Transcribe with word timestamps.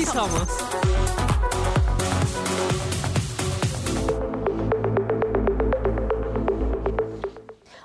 Así 0.00 0.06
somos. 0.06 0.48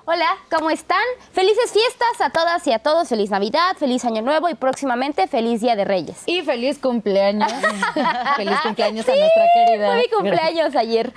Hola, 0.06 0.26
¿cómo 0.50 0.70
están? 0.70 0.98
Felices 1.34 1.74
fiestas 1.74 2.22
a 2.22 2.30
todas 2.30 2.66
y 2.68 2.72
a 2.72 2.80
todos. 2.80 3.10
Feliz 3.10 3.32
Navidad, 3.32 3.76
feliz 3.78 4.06
Año 4.06 4.22
Nuevo 4.22 4.48
y 4.48 4.56
próximamente 4.56 5.28
feliz 5.28 5.60
Día 5.60 5.76
de 5.76 5.84
Reyes. 5.84 6.24
Y 6.26 6.42
feliz 6.44 6.80
cumpleaños. 6.80 7.52
feliz 8.38 8.60
cumpleaños 8.64 9.10
a 9.10 9.16
nuestra 9.16 9.46
querida. 9.54 9.88
Fue 9.88 9.98
mi 9.98 10.08
cumpleaños 10.08 10.76
ayer. 10.78 11.14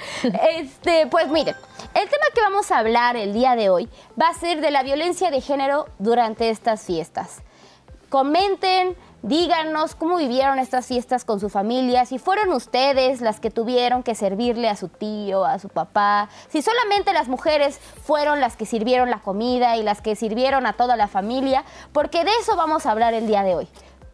Este, 0.56 1.06
pues 1.06 1.28
miren, 1.28 1.54
el 1.94 2.08
tema 2.08 2.26
que 2.34 2.40
vamos 2.40 2.72
a 2.72 2.78
hablar 2.78 3.16
el 3.16 3.32
día 3.34 3.54
de 3.54 3.70
hoy 3.70 3.88
va 4.20 4.30
a 4.30 4.34
ser 4.34 4.60
de 4.60 4.72
la 4.72 4.82
violencia 4.82 5.30
de 5.30 5.42
género 5.42 5.86
durante 6.00 6.50
estas 6.50 6.84
fiestas. 6.84 7.42
Comenten, 8.08 8.96
díganos 9.22 9.94
cómo 9.94 10.16
vivieron 10.16 10.58
estas 10.58 10.86
fiestas 10.86 11.24
con 11.24 11.40
su 11.40 11.48
familia, 11.48 12.06
si 12.06 12.18
fueron 12.18 12.52
ustedes 12.52 13.20
las 13.20 13.40
que 13.40 13.50
tuvieron 13.50 14.02
que 14.02 14.14
servirle 14.14 14.68
a 14.68 14.76
su 14.76 14.88
tío, 14.88 15.44
a 15.44 15.58
su 15.58 15.68
papá, 15.68 16.28
si 16.48 16.62
solamente 16.62 17.12
las 17.12 17.28
mujeres 17.28 17.78
fueron 18.02 18.40
las 18.40 18.56
que 18.56 18.66
sirvieron 18.66 19.10
la 19.10 19.20
comida 19.20 19.76
y 19.76 19.82
las 19.82 20.00
que 20.00 20.16
sirvieron 20.16 20.66
a 20.66 20.74
toda 20.74 20.96
la 20.96 21.08
familia, 21.08 21.64
porque 21.92 22.24
de 22.24 22.30
eso 22.40 22.56
vamos 22.56 22.86
a 22.86 22.92
hablar 22.92 23.14
el 23.14 23.26
día 23.26 23.42
de 23.42 23.54
hoy. 23.54 23.68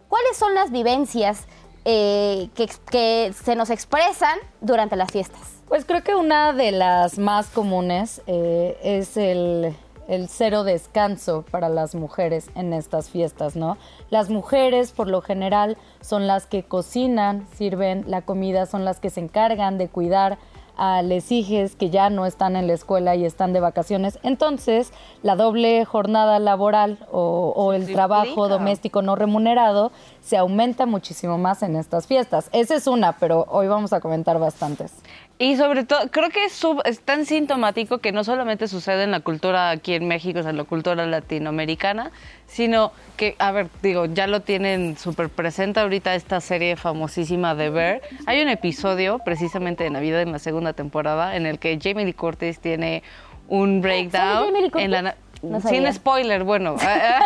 ¿Cuáles 0.08 0.36
son 0.36 0.54
las 0.54 0.70
vivencias 0.70 1.46
eh, 1.84 2.48
que, 2.54 3.32
se 3.32 3.56
nos 3.56 3.70
expresan 3.70 4.38
durante 4.60 4.96
las 4.96 5.10
fiestas? 5.10 5.40
Pues 5.68 5.84
creo 5.84 6.02
que 6.02 6.14
una 6.14 6.52
de 6.52 6.72
las 6.72 7.18
más 7.18 7.48
comunes 7.48 8.22
eh, 8.26 8.78
es 8.82 9.16
el, 9.16 9.74
el 10.08 10.28
cero 10.28 10.64
descanso 10.64 11.44
para 11.50 11.68
las 11.68 11.94
mujeres 11.94 12.50
en 12.54 12.72
estas 12.72 13.10
fiestas, 13.10 13.56
¿no? 13.56 13.76
Las 14.10 14.30
mujeres, 14.30 14.92
por 14.92 15.08
lo 15.08 15.20
general, 15.20 15.76
son 16.00 16.26
las 16.26 16.46
que 16.46 16.62
cocinan, 16.62 17.46
sirven 17.54 18.04
la 18.06 18.22
comida, 18.22 18.66
son 18.66 18.84
las 18.84 19.00
que 19.00 19.10
se 19.10 19.20
encargan 19.20 19.78
de 19.78 19.88
cuidar 19.88 20.38
a 20.76 21.02
les 21.02 21.30
hijes 21.30 21.76
que 21.76 21.90
ya 21.90 22.10
no 22.10 22.26
están 22.26 22.56
en 22.56 22.66
la 22.66 22.72
escuela 22.72 23.14
y 23.14 23.24
están 23.24 23.52
de 23.52 23.60
vacaciones. 23.60 24.18
Entonces, 24.22 24.92
la 25.22 25.36
doble 25.36 25.84
jornada 25.84 26.38
laboral 26.38 26.98
o, 27.12 27.52
o 27.54 27.72
el 27.72 27.92
trabajo 27.92 28.48
doméstico 28.48 29.02
no 29.02 29.14
remunerado 29.14 29.92
se 30.20 30.36
aumenta 30.36 30.86
muchísimo 30.86 31.38
más 31.38 31.62
en 31.62 31.76
estas 31.76 32.06
fiestas. 32.06 32.48
Esa 32.52 32.74
es 32.74 32.86
una, 32.86 33.12
pero 33.12 33.46
hoy 33.50 33.68
vamos 33.68 33.92
a 33.92 34.00
comentar 34.00 34.38
bastantes. 34.38 34.92
Y 35.36 35.56
sobre 35.56 35.84
todo, 35.84 36.08
creo 36.12 36.30
que 36.30 36.44
es, 36.44 36.52
sub- 36.52 36.80
es 36.84 37.00
tan 37.00 37.26
sintomático 37.26 37.98
que 37.98 38.12
no 38.12 38.22
solamente 38.22 38.68
sucede 38.68 39.02
en 39.02 39.10
la 39.10 39.18
cultura 39.18 39.70
aquí 39.70 39.94
en 39.94 40.06
México, 40.06 40.38
o 40.38 40.42
sea, 40.42 40.50
en 40.52 40.56
la 40.56 40.62
cultura 40.64 41.04
latinoamericana, 41.06 42.12
sino 42.46 42.92
que, 43.16 43.34
a 43.40 43.50
ver, 43.50 43.66
digo, 43.82 44.06
ya 44.06 44.28
lo 44.28 44.42
tienen 44.42 44.96
súper 44.96 45.28
presente 45.30 45.80
ahorita 45.80 46.14
esta 46.14 46.40
serie 46.40 46.76
famosísima 46.76 47.56
de 47.56 47.68
Bear. 47.70 48.00
Hay 48.26 48.42
un 48.42 48.48
episodio 48.48 49.18
precisamente 49.24 49.82
de 49.82 49.90
Navidad 49.90 50.22
en 50.22 50.30
la 50.30 50.38
segunda 50.38 50.72
temporada 50.72 51.34
en 51.36 51.46
el 51.46 51.58
que 51.58 51.78
Jamie 51.82 52.04
Lee 52.04 52.12
Curtis 52.14 52.60
tiene 52.60 53.02
un 53.48 53.80
breakdown 53.80 54.46
Jamie 54.46 54.62
Lee 54.62 54.70
Curtis? 54.70 54.84
en 54.84 54.90
la... 54.92 55.16
No 55.50 55.60
sin 55.60 55.92
spoiler, 55.92 56.44
bueno, 56.44 56.76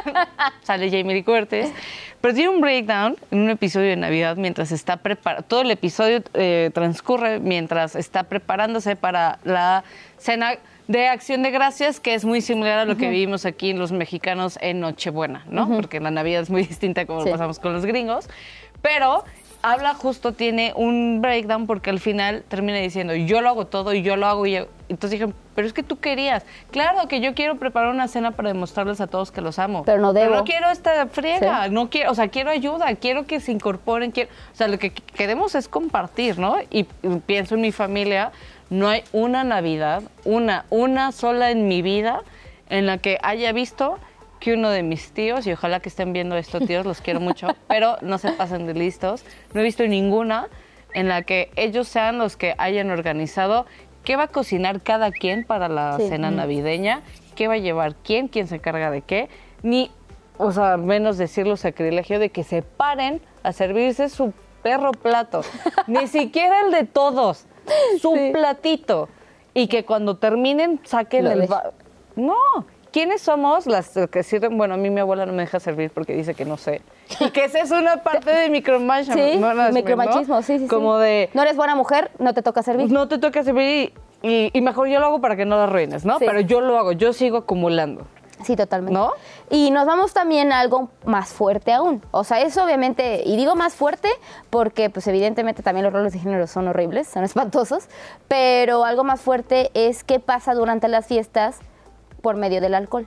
sale 0.63 0.91
Jamie 0.91 1.15
Lee 1.15 1.23
Curtis, 1.23 1.67
pero 2.21 2.35
tiene 2.35 2.51
un 2.51 2.61
breakdown 2.61 3.17
en 3.31 3.41
un 3.41 3.51
episodio 3.51 3.89
de 3.89 3.97
Navidad 3.97 4.37
mientras 4.37 4.73
está 4.73 4.97
preparando, 4.99 5.45
todo 5.47 5.63
el 5.63 5.71
episodio 5.71 6.23
eh, 6.35 6.71
transcurre 6.75 7.39
mientras 7.39 7.95
está 7.95 8.25
preparándose 8.25 8.97
para 8.97 9.39
la 9.45 9.85
cena 10.19 10.55
de 10.89 11.07
acción 11.09 11.43
de 11.43 11.51
gracias, 11.51 12.01
que 12.01 12.15
es 12.15 12.25
muy 12.25 12.41
similar 12.41 12.79
a 12.79 12.85
lo 12.87 12.97
que 12.97 13.11
vivimos 13.11 13.45
aquí 13.45 13.75
los 13.75 13.93
mexicanos 13.93 14.59
en 14.63 14.81
Nochebuena, 14.81 15.45
¿no? 15.51 15.69
Porque 15.69 16.01
la 16.01 16.11
Navidad 16.11 16.43
es 16.43 16.51
muy 16.51 16.63
distinta 16.67 17.05
como 17.07 17.21
Sí. 17.21 17.27
lo 17.27 17.33
pasamos 17.33 17.59
con 17.59 17.73
los 17.75 17.85
gringos, 17.85 18.29
pero 18.81 19.25
habla 19.63 19.95
justo, 19.95 20.33
tiene 20.33 20.73
un 20.77 21.21
breakdown 21.21 21.67
porque 21.67 21.91
al 21.91 22.01
final 22.01 22.43
termina 22.49 22.79
diciendo, 22.79 23.15
yo 23.15 23.43
lo 23.43 23.51
hago 23.51 23.67
todo 23.67 23.93
y 23.93 24.03
yo 24.03 24.17
lo 24.17 24.27
hago 24.27 24.47
y 24.47 24.53
yo... 24.53 24.69
Entonces 24.89 25.19
dije, 25.19 25.33
pero 25.55 25.67
es 25.67 25.73
que 25.73 25.83
tú 25.83 25.99
querías. 25.99 26.45
Claro 26.71 27.09
que 27.09 27.21
yo 27.21 27.35
quiero 27.35 27.57
preparar 27.57 27.91
una 27.91 28.09
cena 28.09 28.31
para 28.31 28.49
demostrarles 28.49 29.01
a 29.01 29.07
todos 29.07 29.31
que 29.31 29.41
los 29.41 29.59
amo. 29.59 29.83
Pero 29.85 30.01
no 30.01 30.13
debo. 30.13 30.35
no 30.35 30.45
quiero 30.45 30.71
esta 30.71 31.07
friega, 31.09 31.65
Sí. 31.67 31.71
no 31.71 31.91
quiero, 31.91 32.11
o 32.11 32.15
sea, 32.15 32.29
quiero 32.29 32.51
ayuda, 32.51 32.95
quiero 32.97 33.27
que 33.27 33.41
se 33.41 33.53
incorporen, 33.53 34.11
quiero, 34.11 34.31
o 34.53 34.57
sea, 34.57 34.69
lo 34.69 34.79
que 34.79 34.91
queremos 34.91 35.55
es 35.55 35.69
compartir, 35.69 36.39
¿no? 36.39 36.57
Y 36.71 36.85
pienso 37.27 37.55
en 37.57 37.61
mi 37.61 37.73
familia, 37.73 38.33
no 38.71 38.89
hay 38.89 39.03
una 39.13 39.45
Navidad, 39.45 40.03
una, 40.25 40.65
una 40.71 41.13
sola 41.13 41.51
en 41.51 41.69
mi 41.69 41.83
vida 41.83 42.23
en 42.71 42.87
la 42.87 42.99
que 42.99 43.19
haya 43.23 43.53
visto 43.53 43.99
que 44.41 44.55
uno 44.55 44.71
de 44.71 44.83
mis 44.83 45.11
tíos, 45.13 45.47
y 45.47 45.53
ojalá 45.53 45.81
que 45.81 45.89
estén 45.89 46.13
viendo 46.13 46.37
esto, 46.37 46.61
tíos, 46.61 46.87
los 46.87 47.01
quiero 47.01 47.19
mucho, 47.21 47.49
pero 47.69 47.97
no 48.03 48.19
se 48.19 48.31
pasen 48.33 48.67
de 48.67 48.75
listos, 48.75 49.25
no 49.53 49.61
he 49.61 49.65
visto 49.65 49.85
ninguna 49.87 50.49
en 50.95 51.09
la 51.09 51.23
que 51.23 51.51
ellos 51.57 51.89
sean 51.89 52.19
los 52.19 52.37
que 52.37 52.55
hayan 52.57 52.91
organizado 52.91 53.67
qué 54.09 54.17
va 54.17 54.23
a 54.23 54.29
cocinar 54.29 54.81
cada 54.81 55.11
quien 55.13 55.45
para 55.45 55.69
la 55.69 55.99
Sí. 55.99 56.09
cena 56.09 56.31
navideña, 56.31 57.03
qué 57.37 57.47
va 57.47 57.55
a 57.55 57.59
llevar 57.59 57.95
quién, 57.95 58.29
quién 58.29 58.47
se 58.49 58.55
encarga 58.55 58.91
de 58.91 59.03
qué, 59.03 59.29
ni, 59.63 59.91
o 60.39 60.51
sea, 60.51 60.79
menos 60.79 61.19
decirlo 61.19 61.59
sacrilegio 61.59 62.19
de 62.19 62.31
que 62.31 62.43
se 62.43 62.63
paren 62.63 63.21
a 63.43 63.53
servirse 63.53 64.09
su 64.09 64.33
perro 64.63 64.93
plato, 64.93 65.43
ni 65.87 66.07
siquiera 66.07 66.63
el 66.63 66.71
de 66.73 66.85
todos, 66.85 67.45
su 68.01 68.17
platito, 68.33 69.11
y 69.53 69.67
que 69.67 69.85
cuando 69.85 70.17
terminen 70.17 70.81
saquen 70.85 71.25
Lo 71.25 71.33
el... 71.33 71.49
No, 72.17 72.35
¿quiénes 72.93 73.21
somos 73.23 73.67
las 73.67 73.93
que 74.11 74.23
sirven? 74.23 74.57
Bueno, 74.59 74.75
a 74.75 74.77
mí 74.77 74.91
mi 74.91 75.01
abuela 75.01 75.27
no 75.27 75.33
me 75.33 75.43
deja 75.43 75.61
servir 75.61 75.91
porque 75.91 76.15
dice 76.15 76.35
que 76.35 76.45
no 76.45 76.57
sé. 76.57 76.83
Y 77.21 77.31
que 77.31 77.45
esa 77.45 77.61
es 77.61 77.71
una 77.71 78.03
parte 78.03 78.31
de 78.31 78.51
micromachismo. 78.51 79.15
Sí, 79.15 79.37
¿no? 79.39 79.73
micromachismo, 79.73 80.43
sí, 80.43 80.59
sí, 80.59 80.65
sí. 80.65 80.69
Como 80.69 80.99
de... 80.99 81.31
No 81.35 81.43
eres 81.43 81.57
buena 81.57 81.75
mujer, 81.75 82.11
no 82.19 82.35
te 82.35 82.43
toca 82.43 82.63
servir. 82.63 82.91
No 82.91 83.09
te 83.09 83.19
toca 83.19 83.43
servir 83.43 83.93
y, 84.23 84.29
y- 84.29 84.51
y 84.53 84.61
mejor 84.61 84.89
yo 84.89 85.01
lo 85.01 85.07
hago 85.07 85.21
para 85.21 85.37
que 85.37 85.45
no 85.45 85.57
lo 85.57 85.63
arruines, 85.63 86.05
¿no? 86.05 86.19
Sí. 86.19 86.25
Pero 86.27 86.41
yo 86.41 86.61
lo 86.61 86.79
hago, 86.79 86.93
yo 86.93 87.13
sigo 87.13 87.39
acumulando. 87.39 88.07
Sí, 88.45 88.55
totalmente. 88.55 88.97
¿No? 88.97 89.11
Y 89.51 89.73
nos 89.73 89.85
vamos 89.85 90.13
también 90.15 90.53
a 90.53 90.61
algo 90.61 90.91
más 91.05 91.31
fuerte 91.31 91.73
aún. 91.73 92.01
O 92.13 92.23
sea, 92.23 92.41
eso 92.41 92.63
obviamente, 92.63 93.23
y 93.27 93.37
digo 93.37 93.57
más 93.57 93.75
fuerte 93.75 94.09
porque 94.49 94.91
pues 94.91 95.09
evidentemente 95.09 95.65
también 95.65 95.83
los 95.85 95.93
roles 95.93 96.13
de 96.13 96.21
género 96.21 96.47
son 96.47 96.69
horribles, 96.69 97.09
son 97.09 97.25
espantosos, 97.25 97.89
pero 98.29 98.85
algo 98.85 99.03
más 99.03 99.21
fuerte 99.21 99.73
es 99.75 100.05
qué 100.05 100.21
pasa 100.21 100.55
durante 100.55 100.87
las 100.87 101.07
fiestas 101.07 101.59
por 102.23 102.37
medio 102.37 102.61
del 102.61 102.75
alcohol, 102.75 103.07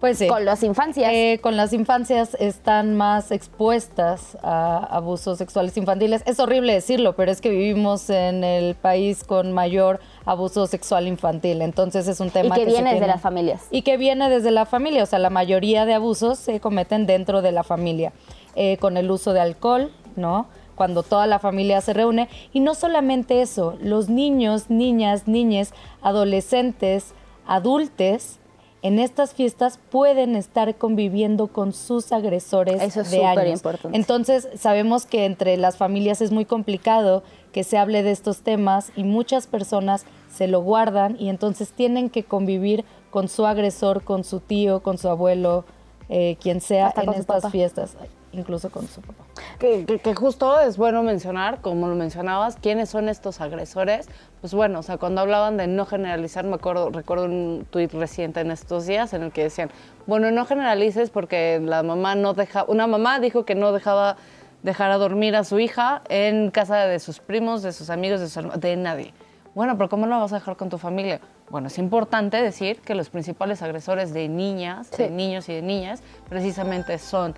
Pues 0.00 0.18
sí. 0.18 0.28
con 0.28 0.44
las 0.44 0.62
infancias. 0.62 1.10
Eh, 1.12 1.38
con 1.42 1.56
las 1.56 1.72
infancias 1.72 2.36
están 2.38 2.94
más 2.96 3.30
expuestas 3.32 4.36
a 4.42 4.78
abusos 4.78 5.38
sexuales 5.38 5.76
infantiles. 5.76 6.22
Es 6.26 6.38
horrible 6.38 6.72
decirlo, 6.72 7.14
pero 7.16 7.30
es 7.32 7.40
que 7.40 7.50
vivimos 7.50 8.08
en 8.10 8.44
el 8.44 8.74
país 8.76 9.24
con 9.24 9.52
mayor 9.52 9.98
abuso 10.24 10.66
sexual 10.66 11.08
infantil. 11.08 11.62
Entonces 11.62 12.06
es 12.06 12.20
un 12.20 12.28
y 12.28 12.30
tema 12.30 12.54
que 12.54 12.64
se 12.64 12.70
viene 12.70 12.90
de 12.90 12.96
tiene- 12.96 13.06
las 13.12 13.20
familias. 13.20 13.66
Y 13.70 13.82
que 13.82 13.96
viene 13.96 14.28
desde 14.30 14.50
la 14.52 14.66
familia. 14.66 15.02
O 15.02 15.06
sea, 15.06 15.18
la 15.18 15.30
mayoría 15.30 15.84
de 15.84 15.94
abusos 15.94 16.38
se 16.38 16.60
cometen 16.60 17.06
dentro 17.06 17.42
de 17.42 17.52
la 17.52 17.62
familia. 17.64 18.12
Eh, 18.54 18.76
con 18.78 18.96
el 18.96 19.08
uso 19.10 19.32
de 19.32 19.40
alcohol, 19.40 19.90
¿no? 20.16 20.46
Cuando 20.74 21.02
toda 21.04 21.26
la 21.28 21.38
familia 21.38 21.80
se 21.80 21.92
reúne. 21.92 22.28
Y 22.52 22.60
no 22.60 22.74
solamente 22.74 23.40
eso, 23.42 23.76
los 23.80 24.08
niños, 24.08 24.68
niñas, 24.70 25.26
niñes, 25.28 25.72
adolescentes, 26.02 27.14
adultos, 27.48 28.38
en 28.80 29.00
estas 29.00 29.34
fiestas 29.34 29.80
pueden 29.90 30.36
estar 30.36 30.76
conviviendo 30.76 31.48
con 31.48 31.72
sus 31.72 32.12
agresores 32.12 32.80
Eso 32.80 33.00
es 33.00 33.10
de 33.10 33.24
años. 33.24 33.58
importante. 33.58 33.96
Entonces, 33.96 34.48
sabemos 34.56 35.04
que 35.04 35.24
entre 35.24 35.56
las 35.56 35.76
familias 35.76 36.20
es 36.20 36.30
muy 36.30 36.44
complicado 36.44 37.24
que 37.52 37.64
se 37.64 37.76
hable 37.76 38.04
de 38.04 38.12
estos 38.12 38.42
temas 38.42 38.92
y 38.94 39.02
muchas 39.02 39.48
personas 39.48 40.04
se 40.32 40.46
lo 40.46 40.62
guardan 40.62 41.16
y 41.18 41.28
entonces 41.28 41.72
tienen 41.72 42.08
que 42.08 42.22
convivir 42.22 42.84
con 43.10 43.28
su 43.28 43.46
agresor, 43.46 44.04
con 44.04 44.22
su 44.22 44.38
tío, 44.38 44.80
con 44.80 44.96
su 44.96 45.08
abuelo, 45.08 45.64
eh, 46.08 46.36
quien 46.40 46.60
sea 46.60 46.88
Hasta 46.88 47.02
en 47.02 47.14
estas 47.14 47.42
papá. 47.42 47.50
fiestas, 47.50 47.96
incluso 48.32 48.70
con 48.70 48.86
su 48.88 49.00
papá. 49.00 49.24
Que, 49.58 49.84
que- 49.86 49.98
que 49.98 50.14
justo 50.14 50.60
es 50.60 50.76
bueno 50.76 51.02
mencionar, 51.02 51.60
como 51.60 51.88
lo 51.88 51.94
mencionabas, 51.94 52.56
quiénes 52.56 52.88
son 52.90 53.08
estos 53.08 53.40
agresores. 53.40 54.08
Pues 54.40 54.54
bueno, 54.54 54.80
o 54.80 54.82
sea, 54.82 54.98
cuando 54.98 55.20
hablaban 55.20 55.56
de 55.56 55.66
no 55.66 55.86
generalizar, 55.86 56.44
me 56.44 56.54
acuerdo, 56.56 56.90
recuerdo 56.90 57.24
un 57.24 57.66
tuit 57.70 57.92
reciente 57.92 58.40
en 58.40 58.50
estos 58.50 58.86
días 58.86 59.12
en 59.14 59.22
el 59.22 59.32
que 59.32 59.44
decían, 59.44 59.70
bueno, 60.06 60.30
no 60.30 60.44
generalices 60.44 61.10
porque 61.10 61.60
la 61.62 61.82
mamá 61.82 62.14
no 62.14 62.34
deja, 62.34 62.64
una 62.68 62.86
mamá 62.86 63.18
dijo 63.20 63.44
que 63.44 63.54
no 63.54 63.72
dejaba 63.72 64.16
dejar 64.62 64.90
a 64.90 64.98
dormir 64.98 65.34
a 65.36 65.44
su 65.44 65.58
hija 65.58 66.02
en 66.08 66.50
casa 66.50 66.78
de 66.86 66.98
sus 66.98 67.20
primos, 67.20 67.62
de 67.62 67.72
sus 67.72 67.90
amigos, 67.90 68.20
de, 68.34 68.42
de 68.58 68.76
nadie. 68.76 69.14
Bueno, 69.54 69.76
pero 69.76 69.88
¿cómo 69.88 70.06
lo 70.06 70.20
vas 70.20 70.32
a 70.32 70.36
dejar 70.36 70.56
con 70.56 70.68
tu 70.68 70.78
familia? 70.78 71.20
Bueno, 71.50 71.66
es 71.68 71.78
importante 71.78 72.40
decir 72.42 72.80
que 72.80 72.94
los 72.94 73.08
principales 73.08 73.62
agresores 73.62 74.12
de 74.12 74.28
niñas, 74.28 74.90
de 74.92 75.06
Sí. 75.08 75.12
niños 75.12 75.48
y 75.48 75.54
de 75.54 75.62
niñas, 75.62 76.02
precisamente 76.28 76.98
son 76.98 77.34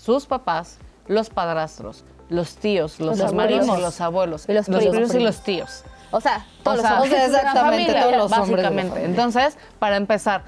sus 0.00 0.24
papás, 0.26 0.78
los 1.06 1.28
padrastros, 1.28 2.04
los 2.30 2.56
tíos, 2.56 2.98
los, 3.00 3.18
Los 3.18 3.32
y 3.32 3.80
los 3.80 4.00
abuelos, 4.00 4.48
Y 4.48 4.52
los 4.54 4.66
primos. 4.66 5.14
y 5.14 5.20
los 5.20 5.42
tíos. 5.42 5.84
O 6.10 6.20
sea, 6.20 6.46
todos 6.62 6.78
O 6.78 6.82
sea, 6.82 6.90
los 6.92 7.02
hombres 7.02 7.22
de 7.26 7.32
la 7.32 7.38
exactamente, 7.38 7.92
familia. 7.92 8.02
todos 8.02 8.16
los 8.16 8.30
básicamente. 8.30 9.04
Entonces, 9.04 9.58
para 9.78 9.96
empezar, 9.96 10.42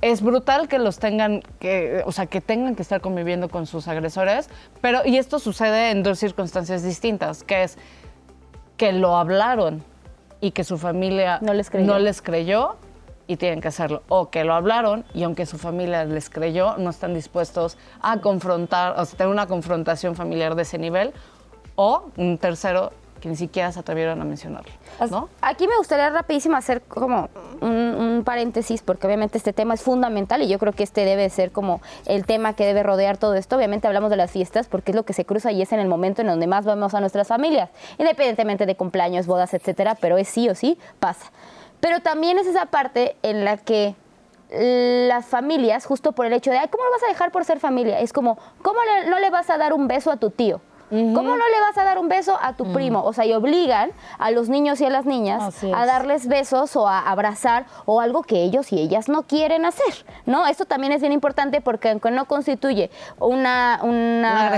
es 0.00 0.20
brutal 0.20 0.68
que 0.68 0.78
los 0.78 0.98
tengan, 0.98 1.42
que, 1.58 2.02
o 2.06 2.12
sea, 2.12 2.26
que 2.26 2.40
tengan 2.40 2.76
que 2.76 2.82
estar 2.82 3.00
conviviendo 3.00 3.48
con 3.48 3.66
sus 3.66 3.88
agresores, 3.88 4.48
pero, 4.80 5.00
y 5.04 5.16
esto 5.16 5.38
sucede 5.38 5.90
en 5.90 6.02
dos 6.02 6.18
circunstancias 6.18 6.82
distintas, 6.82 7.42
que 7.44 7.62
es 7.64 7.78
que 8.76 8.92
lo 8.92 9.16
hablaron 9.16 9.82
y 10.40 10.52
que 10.52 10.62
su 10.64 10.78
familia 10.78 11.38
No 11.42 11.52
les 11.54 11.68
creyó. 11.70 11.86
no 11.86 11.98
les 11.98 12.22
creyó 12.22 12.76
y 13.28 13.36
tienen 13.36 13.60
que 13.60 13.68
hacerlo. 13.68 14.02
O 14.08 14.30
que 14.30 14.42
lo 14.42 14.54
hablaron 14.54 15.04
y 15.14 15.22
aunque 15.22 15.46
su 15.46 15.58
familia 15.58 16.04
les 16.04 16.28
creyó, 16.30 16.76
no 16.78 16.90
están 16.90 17.14
dispuestos 17.14 17.76
a 18.00 18.20
confrontar, 18.20 18.98
o 18.98 19.04
sea, 19.04 19.16
tener 19.16 19.32
una 19.32 19.46
confrontación 19.46 20.16
familiar 20.16 20.56
de 20.56 20.62
ese 20.62 20.78
nivel. 20.78 21.12
O 21.76 22.10
un 22.16 22.38
tercero 22.38 22.90
que 23.20 23.28
ni 23.28 23.36
siquiera 23.36 23.70
se 23.72 23.80
atrevieron 23.80 24.20
a 24.20 24.24
mencionarlo, 24.24 24.70
¿no? 25.10 25.28
Aquí 25.40 25.66
me 25.66 25.76
gustaría 25.76 26.08
rapidísimo 26.10 26.56
hacer 26.56 26.82
como 26.82 27.28
un, 27.60 27.70
un 27.70 28.22
paréntesis, 28.24 28.82
porque 28.82 29.06
obviamente 29.06 29.38
este 29.38 29.52
tema 29.52 29.74
es 29.74 29.82
fundamental 29.82 30.42
y 30.42 30.48
yo 30.48 30.58
creo 30.58 30.72
que 30.72 30.84
este 30.84 31.04
debe 31.04 31.28
ser 31.30 31.50
como 31.50 31.80
el 32.06 32.24
tema 32.26 32.54
que 32.54 32.64
debe 32.64 32.82
rodear 32.82 33.16
todo 33.16 33.34
esto. 33.34 33.56
Obviamente 33.56 33.86
hablamos 33.88 34.10
de 34.10 34.16
las 34.16 34.30
fiestas 34.30 34.68
porque 34.68 34.92
es 34.92 34.96
lo 34.96 35.04
que 35.04 35.12
se 35.12 35.24
cruza 35.24 35.52
y 35.52 35.62
es 35.62 35.72
en 35.72 35.80
el 35.80 35.88
momento 35.88 36.22
en 36.22 36.28
donde 36.28 36.46
más 36.46 36.64
vamos 36.64 36.94
a 36.94 37.00
nuestras 37.00 37.28
familias, 37.28 37.70
independientemente 37.98 38.66
de 38.66 38.76
cumpleaños, 38.76 39.26
bodas, 39.26 39.52
etcétera, 39.52 39.96
pero 40.00 40.16
es 40.16 40.28
sí 40.28 40.48
o 40.48 40.54
sí 40.54 40.78
pasa. 41.00 41.30
Pero 41.80 42.00
también 42.00 42.38
es 42.38 42.46
esa 42.46 42.66
parte 42.66 43.16
en 43.22 43.44
la 43.44 43.56
que 43.56 43.94
las 44.50 45.26
familias, 45.26 45.84
justo 45.84 46.12
por 46.12 46.24
el 46.26 46.32
hecho 46.32 46.50
de, 46.50 46.58
Ay, 46.58 46.68
¿cómo 46.68 46.84
lo 46.84 46.90
vas 46.90 47.02
a 47.02 47.08
dejar 47.08 47.30
por 47.30 47.44
ser 47.44 47.60
familia? 47.60 48.00
Es 48.00 48.12
como, 48.14 48.38
¿cómo 48.62 48.78
le- 48.82 49.10
no 49.10 49.18
le 49.18 49.28
vas 49.30 49.50
a 49.50 49.58
dar 49.58 49.72
un 49.74 49.88
beso 49.88 50.10
a 50.10 50.16
tu 50.16 50.30
tío? 50.30 50.60
¿Cómo 50.90 51.22
no 51.36 51.36
le 51.48 51.60
vas 51.60 51.76
a 51.76 51.84
dar 51.84 51.98
un 51.98 52.08
beso 52.08 52.38
a 52.40 52.54
tu 52.54 52.72
primo? 52.72 53.02
O 53.04 53.12
sea, 53.12 53.26
y 53.26 53.32
obligan 53.32 53.90
a 54.18 54.30
los 54.30 54.48
niños 54.48 54.80
y 54.80 54.84
a 54.86 54.90
las 54.90 55.04
niñas 55.06 55.62
a 55.62 55.66
es. 55.82 55.86
darles 55.86 56.26
besos 56.28 56.74
o 56.76 56.88
a 56.88 57.00
abrazar 57.10 57.66
o 57.84 58.00
algo 58.00 58.22
que 58.22 58.42
ellos 58.42 58.72
y 58.72 58.80
ellas 58.80 59.08
no 59.08 59.22
quieren 59.24 59.64
hacer, 59.64 60.06
¿no? 60.26 60.46
Esto 60.46 60.64
también 60.64 60.92
es 60.92 61.00
bien 61.00 61.12
importante 61.12 61.60
porque 61.60 61.90
aunque 61.90 62.10
no 62.10 62.24
constituye 62.26 62.90
una, 63.18 63.80
una, 63.82 64.50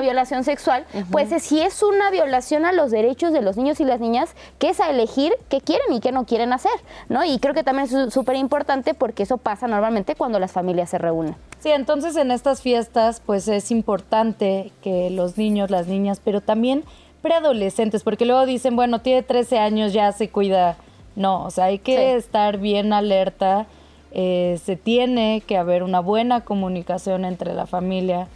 violación 0.00 0.44
sexual, 0.44 0.84
pues 1.10 1.32
es- 1.32 1.42
si 1.44 1.60
es 1.60 1.82
una 1.82 2.10
violación 2.10 2.64
a 2.64 2.72
los 2.72 2.90
derechos 2.90 3.32
de 3.32 3.42
los 3.42 3.56
niños 3.56 3.80
y 3.80 3.84
las 3.84 4.00
niñas, 4.00 4.34
que 4.58 4.70
es 4.70 4.80
a 4.80 4.90
elegir 4.90 5.32
qué 5.48 5.60
quieren 5.60 5.92
y 5.92 6.00
qué 6.00 6.12
no 6.12 6.26
quieren 6.26 6.52
hacer, 6.52 6.72
¿no? 7.08 7.24
Y 7.24 7.38
creo 7.38 7.54
que 7.54 7.62
también 7.64 7.88
es 7.90 8.12
súper 8.12 8.36
importante 8.36 8.94
porque 8.94 9.22
eso 9.22 9.38
pasa 9.38 9.66
normalmente 9.66 10.14
cuando 10.14 10.38
las 10.38 10.52
familias 10.52 10.90
se 10.90 10.98
reúnen. 10.98 11.36
Sí, 11.60 11.70
entonces 11.70 12.14
en 12.16 12.30
estas 12.30 12.62
fiestas 12.62 13.20
pues 13.24 13.48
es 13.48 13.72
importante 13.72 14.72
que 14.80 15.10
los 15.10 15.34
niños, 15.38 15.70
las 15.70 15.86
niñas, 15.86 16.20
pero 16.22 16.40
también 16.40 16.84
preadolescentes, 17.22 18.02
porque 18.02 18.24
luego 18.26 18.46
dicen, 18.46 18.76
bueno, 18.76 19.00
tiene 19.00 19.22
13 19.22 19.58
años, 19.58 19.92
ya 19.92 20.12
se 20.12 20.28
cuida. 20.28 20.76
No, 21.16 21.44
o 21.44 21.50
sea, 21.50 21.64
hay 21.64 21.78
que 21.78 21.96
Sí. 21.96 22.02
estar 22.18 22.58
bien 22.58 22.92
alerta, 22.92 23.66
eh, 24.12 24.58
se 24.64 24.76
tiene 24.76 25.42
que 25.46 25.56
haber 25.56 25.82
una 25.82 26.00
buena 26.00 26.42
comunicación 26.42 27.24
entre 27.24 27.54
la 27.54 27.66
familia, 27.66 28.28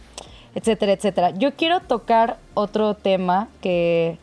etcétera, 0.55 0.91
etcétera. 0.91 1.29
Yo 1.31 1.53
quiero 1.55 1.79
tocar 1.79 2.37
otro 2.53 2.93
tema 2.93 3.47
que, 3.61 4.17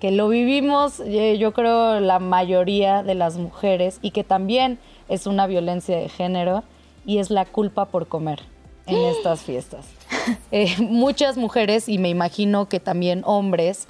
que 0.00 0.10
lo 0.10 0.28
vivimos, 0.28 1.00
eh, 1.00 1.36
yo 1.38 1.52
creo, 1.52 2.00
la 2.00 2.18
mayoría 2.18 3.02
de 3.02 3.14
las 3.14 3.36
mujeres 3.36 3.98
y 4.02 4.10
que 4.12 4.24
también 4.24 4.78
es 5.08 5.26
una 5.26 5.46
violencia 5.46 5.96
de 5.98 6.08
género 6.08 6.62
y 7.04 7.18
es 7.18 7.30
la 7.30 7.44
culpa 7.44 7.84
por 7.84 8.08
comer 8.08 8.40
en 8.86 8.96
estas 9.04 9.42
fiestas. 9.42 9.86
Eh, 10.52 10.74
muchas 10.80 11.36
mujeres, 11.36 11.88
y 11.88 11.98
me 11.98 12.08
imagino 12.08 12.68
que 12.68 12.80
también 12.80 13.22
hombres, 13.24 13.86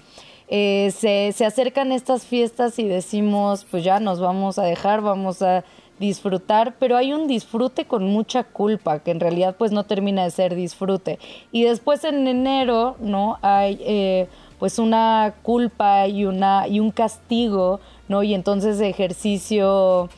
eh, 0.49 0.93
se, 0.95 1.33
se 1.33 1.47
acercan 1.47 1.93
a 1.93 1.95
estas 1.95 2.27
fiestas 2.27 2.79
y 2.79 2.87
decimos, 2.87 3.67
pues 3.71 3.83
ya 3.83 4.01
nos 4.01 4.21
vamos 4.21 4.59
a 4.59 4.65
dejar, 4.65 5.01
vamos 5.01 5.41
a 5.43 5.65
disfrutar, 5.99 6.75
pero 6.79 6.97
hay 6.97 7.13
un 7.13 7.29
disfrute 7.29 7.87
con 7.87 8.05
mucha 8.05 8.45
culpa, 8.45 8.99
que 8.99 9.11
en 9.11 9.21
realidad 9.21 9.57
pues 9.59 9.73
no 9.73 9.85
termina 9.85 10.25
de 10.25 10.31
ser 10.31 10.55
disfrute. 10.55 11.19
Y 11.53 11.63
después 11.65 12.05
en 12.05 12.27
enero, 12.27 12.97
¿no? 13.01 13.39
Hay 13.43 13.79
eh, 13.83 14.29
pues 14.59 14.79
una 14.79 15.35
culpa 15.43 16.09
y, 16.09 16.25
una, 16.25 16.69
y 16.69 16.81
un 16.81 16.91
castigo, 16.91 17.81
¿no? 18.09 18.23
Y 18.23 18.35
entonces 18.35 18.81
ejercicio, 18.81 20.09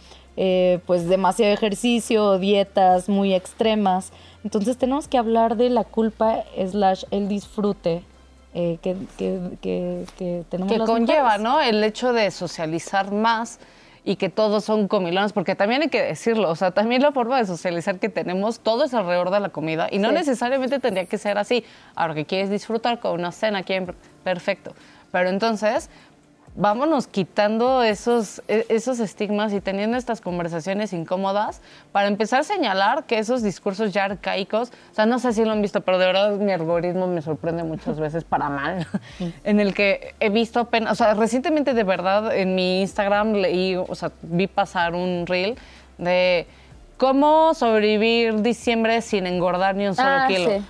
pues 0.87 1.09
demasiado 1.09 1.53
ejercicio, 1.53 2.39
dietas 2.39 3.09
muy 3.09 3.35
extremas. 3.35 4.13
Entonces 4.45 4.77
tenemos 4.77 5.09
que 5.09 5.19
hablar 5.19 5.57
de 5.57 5.71
la 5.71 5.85
culpa 5.85 6.45
slash 6.57 7.05
el 7.11 7.29
disfrute 7.29 8.03
eh, 8.55 8.79
que, 8.83 8.97
que, 9.17 9.41
que, 9.61 10.05
que 10.19 10.45
tenemos 10.51 10.73
que 10.73 10.79
las 10.79 10.89
conlleva, 10.89 11.23
mujeres. 11.39 11.43
¿no? 11.43 11.61
El 11.61 11.83
hecho 11.85 12.13
de 12.13 12.31
socializar 12.31 13.13
más 13.13 13.61
y 14.05 14.17
que 14.17 14.29
todos 14.29 14.65
son 14.65 14.89
comilones, 14.89 15.33
porque 15.33 15.55
también 15.55 15.83
hay 15.83 15.89
que 15.89 16.03
decirlo, 16.03 16.51
o 16.51 16.57
sea, 16.57 16.73
también 16.73 17.03
la 17.03 17.13
forma 17.13 17.39
de 17.39 17.47
socializar 17.47 18.01
que 18.01 18.09
tenemos, 18.09 18.59
todo 18.59 18.83
es 18.85 18.93
alrededor 18.95 19.31
de 19.31 19.39
la 19.39 19.51
comida 19.51 19.87
y 19.93 19.99
no 19.99 20.09
Sí. 20.09 20.15
necesariamente 20.15 20.81
tendría 20.81 21.07
que 21.07 21.19
ser 21.19 21.39
así. 21.39 21.65
Ahora 21.95 22.15
que 22.15 22.25
quieres 22.25 22.51
disfrutar 22.51 22.99
con 22.99 23.13
una 23.13 23.31
cena, 23.31 23.63
perfecto. 24.25 24.73
Pero 25.13 25.29
entonces, 25.29 25.89
vámonos 26.55 27.07
quitando 27.07 27.83
esos, 27.83 28.43
e- 28.47 28.67
esos 28.69 29.01
estigmas 29.01 29.53
y 29.55 29.61
teniendo 29.61 29.97
estas 29.97 30.21
conversaciones 30.21 30.93
incómodas 30.93 31.61
para 31.93 32.09
empezar 32.09 32.41
a 32.41 32.45
señalar 32.45 33.05
que 33.05 33.19
esos 33.19 33.43
discursos 33.43 33.93
ya 33.93 34.05
arcaicos, 34.05 34.71
o 34.93 34.95
sea, 34.95 35.07
no 35.07 35.19
sé 35.19 35.33
si 35.33 35.45
lo 35.45 35.53
han 35.53 35.63
visto, 35.63 35.81
pero 35.81 35.99
de 35.99 36.07
verdad 36.07 36.33
mi 36.37 36.53
algoritmo 36.53 37.07
me 37.07 37.23
sorprende 37.23 37.65
muchas 37.65 37.99
veces 37.99 38.25
para 38.25 38.49
mal, 38.51 38.87
en 39.45 39.61
el 39.61 39.73
que 39.73 40.15
he 40.21 40.29
visto 40.29 40.61
apenas, 40.61 40.93
o 40.93 40.95
sea, 40.95 41.15
recientemente 41.15 41.73
de 41.73 41.85
verdad 41.85 42.37
en 42.37 42.55
mi 42.55 42.83
Instagram 42.83 43.33
leí, 43.33 43.77
o 43.77 43.95
sea, 43.95 44.13
vi 44.23 44.47
pasar 44.47 44.95
un 44.95 45.25
reel 45.27 45.57
de 45.97 46.47
cómo 46.99 47.55
sobrevivir 47.55 48.43
diciembre 48.43 49.01
sin 49.01 49.27
engordar 49.27 49.75
ni 49.75 49.87
un 49.87 49.95
solo 49.95 50.09
Ah, 50.11 50.27
kilo. 50.29 50.51
sí. 50.51 50.65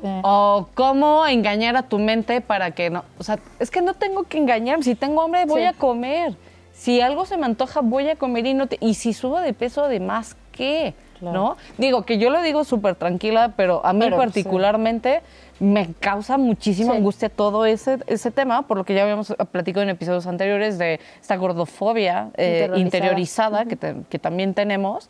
Sí. 0.00 0.08
O 0.22 0.68
cómo 0.74 1.26
engañar 1.26 1.76
a 1.76 1.82
tu 1.82 1.98
mente 1.98 2.40
para 2.40 2.70
que 2.72 2.90
no. 2.90 3.04
O 3.18 3.24
sea, 3.24 3.38
es 3.58 3.70
que 3.70 3.80
no 3.82 3.94
tengo 3.94 4.24
que 4.24 4.38
engañar. 4.38 4.82
Si 4.82 4.94
tengo 4.94 5.22
hambre, 5.22 5.44
voy 5.46 5.62
Sí. 5.62 5.66
a 5.66 5.72
comer. 5.72 6.34
Si 6.72 7.00
algo 7.00 7.24
se 7.24 7.36
me 7.38 7.46
antoja, 7.46 7.80
voy 7.80 8.08
a 8.10 8.16
comer 8.16 8.46
y 8.46 8.54
no 8.54 8.66
te- 8.66 8.78
Y 8.80 8.94
si 8.94 9.12
subo 9.14 9.40
de 9.40 9.52
peso, 9.54 9.84
además, 9.84 10.36
¿qué? 10.52 10.94
Claro. 11.18 11.32
¿No? 11.34 11.56
Digo 11.78 12.04
que 12.04 12.18
yo 12.18 12.28
lo 12.28 12.42
digo 12.42 12.62
súper 12.64 12.94
tranquila, 12.94 13.54
pero 13.56 13.80
a 13.86 13.94
mí 13.94 14.00
Pero, 14.00 14.18
particularmente 14.18 15.22
me 15.58 15.94
causa 15.98 16.36
muchísima 16.36 16.92
angustia 16.94 17.30
todo 17.30 17.64
ese, 17.64 17.96
ese 18.06 18.30
tema, 18.30 18.66
por 18.66 18.76
lo 18.76 18.84
que 18.84 18.92
ya 18.92 19.02
habíamos 19.04 19.34
platicado 19.50 19.82
en 19.82 19.88
episodios 19.88 20.26
anteriores 20.26 20.76
de 20.76 21.00
esta 21.18 21.36
gordofobia 21.36 22.28
eh, 22.36 22.66
Interiorizada. 22.68 22.78
interiorizada 22.80 23.64
que, 23.64 23.76
te- 23.76 23.96
que 24.10 24.18
también 24.18 24.52
tenemos. 24.52 25.08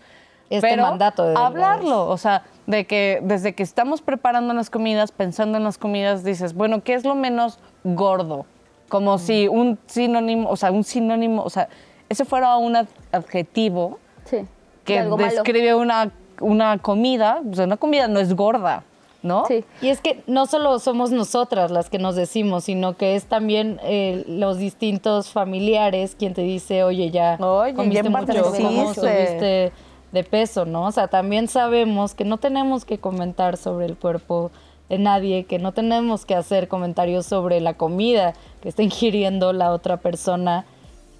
Este 0.49 0.69
pero 0.69 0.83
mandato 0.83 1.25
de 1.25 1.35
hablarlo, 1.37 2.07
o 2.09 2.17
sea, 2.19 2.45
de 2.67 2.87
que 2.87 3.21
desde 3.23 3.55
que 3.55 3.63
estamos 3.63 4.01
preparando 4.01 4.55
las 4.55 4.71
comidas, 4.71 5.11
pensando 5.13 5.59
en 5.59 5.65
las 5.65 5.77
comidas, 5.79 6.23
dices, 6.25 6.55
bueno, 6.55 6.83
¿qué 6.83 6.95
es 6.95 7.05
lo 7.05 7.15
menos 7.15 7.59
gordo? 7.85 8.47
Como 8.89 9.19
si 9.19 9.49
un 9.49 9.79
sinónimo, 9.87 10.49
o 10.49 10.57
sea, 10.57 10.71
un 10.71 10.85
sinónimo, 10.85 11.43
o 11.43 11.51
sea, 11.51 11.69
ese 12.09 12.25
fuera 12.25 12.57
un 12.57 12.77
ad- 12.77 12.87
adjetivo 13.11 13.99
Sí. 14.25 14.39
que 14.85 15.03
malo. 15.03 15.17
describe 15.17 15.75
una, 15.75 16.13
una 16.41 16.79
comida, 16.79 17.41
o 17.51 17.55
sea, 17.55 17.65
una 17.65 17.77
comida 17.77 18.07
no 18.07 18.21
es 18.21 18.35
gorda, 18.37 18.85
¿no? 19.25 19.45
Sí. 19.47 19.65
Y 19.83 19.89
es 19.89 20.01
que 20.01 20.23
no 20.29 20.47
solo 20.47 20.79
somos 20.79 21.11
nosotras 21.11 21.73
las 21.73 21.91
que 21.91 21.99
nos 21.99 22.15
decimos, 22.15 22.63
sino 22.65 22.97
que 22.97 23.17
es 23.17 23.25
también 23.25 23.81
eh, 23.83 24.25
los 24.29 24.59
distintos 24.59 25.33
familiares 25.33 26.15
quien 26.17 26.33
te 26.35 26.43
dice, 26.43 26.85
oye, 26.85 27.11
ya 27.11 27.37
Oye, 27.41 27.75
comiste 27.75 28.05
ya 28.05 28.09
mucho, 28.11 28.19
embarneciste. 28.21 28.63
¿cómo 28.63 28.95
subiste 28.95 29.73
de 30.17 30.25
peso, 30.25 30.65
no? 30.65 30.87
O 30.87 30.93
sea, 30.93 31.09
también 31.09 31.47
sabemos 31.47 32.15
que 32.15 32.25
no 32.25 32.39
tenemos 32.39 32.85
que 32.85 32.99
comentar 32.99 33.57
sobre 33.57 33.87
el 33.87 33.97
cuerpo 33.97 34.51
de 34.89 34.99
nadie, 34.99 35.45
que 35.45 35.59
no 35.59 35.73
tenemos 35.73 36.25
que 36.25 36.35
hacer 36.35 36.69
comentarios 36.69 37.27
sobre 37.27 37.61
la 37.61 37.75
comida 37.75 38.33
que 38.63 38.69
está 38.69 38.83
ingiriendo 38.83 39.53
la 39.53 39.73
otra 39.73 39.99
persona, 39.99 40.65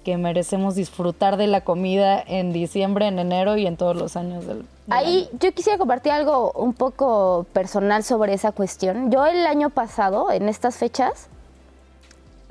que 0.03 0.17
merecemos 0.17 0.75
disfrutar 0.75 1.37
de 1.37 1.47
la 1.47 1.61
comida 1.61 2.23
en 2.25 2.53
diciembre, 2.53 3.07
en 3.07 3.19
enero 3.19 3.57
y 3.57 3.67
en 3.67 3.77
todos 3.77 3.95
los 3.95 4.15
años 4.15 4.47
del, 4.47 4.59
del 4.59 4.65
Ahí 4.89 5.29
yo 5.39 5.53
quisiera 5.53 5.77
compartir 5.77 6.11
algo 6.11 6.51
un 6.53 6.73
poco 6.73 7.45
personal 7.53 8.03
sobre 8.03 8.33
esa 8.33 8.51
cuestión. 8.51 9.11
Yo 9.11 9.25
el 9.25 9.45
año 9.45 9.69
pasado, 9.69 10.31
en 10.31 10.49
estas 10.49 10.77
fechas, 10.77 11.27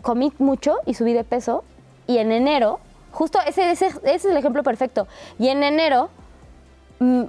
comí 0.03 0.33
mucho 0.39 0.77
y 0.87 0.95
subí 0.95 1.13
de 1.13 1.25
peso. 1.25 1.65
Y 2.07 2.19
en 2.19 2.31
enero, 2.31 2.79
justo 3.11 3.39
ese, 3.47 3.71
ese, 3.71 3.87
ese 3.87 4.15
es 4.15 4.25
el 4.27 4.37
ejemplo 4.37 4.63
perfecto. 4.63 5.09
Y 5.39 5.49
en 5.49 5.63
enero, 5.65 6.11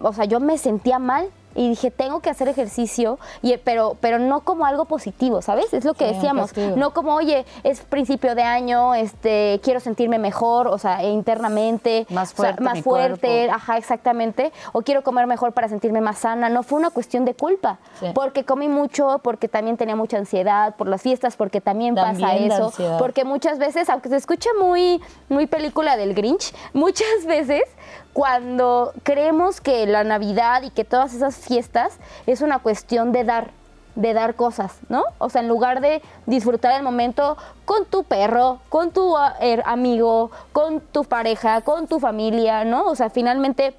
o 0.01 0.13
sea, 0.13 0.25
yo 0.25 0.39
me 0.39 0.57
sentía 0.57 0.99
mal 0.99 1.27
y 1.55 1.69
dije, 1.69 1.89
tengo 1.89 2.19
que 2.19 2.29
hacer 2.29 2.47
ejercicio, 2.47 3.17
y, 3.41 3.57
pero, 3.57 3.97
pero 3.99 4.19
no 4.19 4.41
como 4.41 4.67
algo 4.67 4.85
positivo, 4.85 5.41
¿sabes? 5.41 5.73
Es 5.73 5.85
lo 5.85 5.95
que 5.95 6.07
Sí, 6.09 6.13
decíamos. 6.13 6.55
No 6.75 6.93
como, 6.93 7.15
oye, 7.15 7.47
es 7.63 7.81
principio 7.81 8.35
de 8.35 8.43
año, 8.43 8.93
este, 8.93 9.59
quiero 9.63 9.79
sentirme 9.79 10.19
mejor, 10.19 10.67
o 10.67 10.77
sea, 10.77 11.03
internamente. 11.03 12.05
Más 12.11 12.31
o 12.33 12.35
sea, 12.35 12.45
fuerte 12.45 12.63
más 12.63 12.73
mi 12.75 12.81
fuerte, 12.83 13.27
cuerpo. 13.27 13.55
ajá, 13.55 13.77
exactamente. 13.77 14.51
O 14.71 14.83
quiero 14.83 15.01
comer 15.01 15.25
mejor 15.25 15.51
para 15.53 15.67
sentirme 15.67 15.99
más 15.99 16.19
sana. 16.19 16.47
No 16.49 16.61
fue 16.61 16.77
una 16.77 16.91
cuestión 16.91 17.25
de 17.25 17.33
culpa. 17.33 17.79
Sí. 17.99 18.05
Porque 18.13 18.45
comí 18.45 18.67
mucho, 18.67 19.19
porque 19.23 19.47
también 19.47 19.77
tenía 19.77 19.95
mucha 19.95 20.17
ansiedad, 20.17 20.75
por 20.75 20.87
las 20.87 21.01
fiestas, 21.01 21.37
porque 21.37 21.59
también, 21.59 21.95
pasa 21.95 22.19
También 22.19 22.51
eso. 22.51 22.65
ansiedad. 22.65 22.99
Porque 22.99 23.23
muchas 23.25 23.57
veces, 23.57 23.89
aunque 23.89 24.09
se 24.09 24.17
escuche 24.17 24.49
muy, 24.61 25.01
muy 25.27 25.47
película 25.47 25.97
del 25.97 26.13
Grinch, 26.13 26.53
muchas 26.73 27.25
veces 27.25 27.63
cuando 28.17 28.93
creemos 29.03 29.61
que 29.61 29.85
la 29.85 30.03
Navidad 30.03 30.63
y 30.63 30.71
que 30.71 30.83
todas 30.83 31.13
esas 31.13 31.35
fiestas 31.35 31.99
es 32.25 32.41
una 32.41 32.57
cuestión 32.57 33.11
de 33.11 33.23
dar, 33.23 33.51
de 33.93 34.15
dar 34.15 34.33
cosas, 34.33 34.79
¿no? 34.89 35.03
O 35.19 35.29
sea, 35.29 35.41
en 35.41 35.47
lugar 35.47 35.81
de 35.81 36.01
disfrutar 36.25 36.75
el 36.75 36.81
momento 36.81 37.37
con 37.63 37.85
tu 37.85 38.05
perro, 38.05 38.57
con 38.69 38.89
tu 38.89 39.15
ah, 39.15 39.35
er, 39.39 39.61
amigo, 39.67 40.31
con 40.51 40.79
tu 40.81 41.03
pareja, 41.03 41.61
con 41.61 41.85
tu 41.85 41.99
familia, 41.99 42.63
¿no? 42.63 42.87
O 42.87 42.95
sea, 42.95 43.11
finalmente 43.11 43.75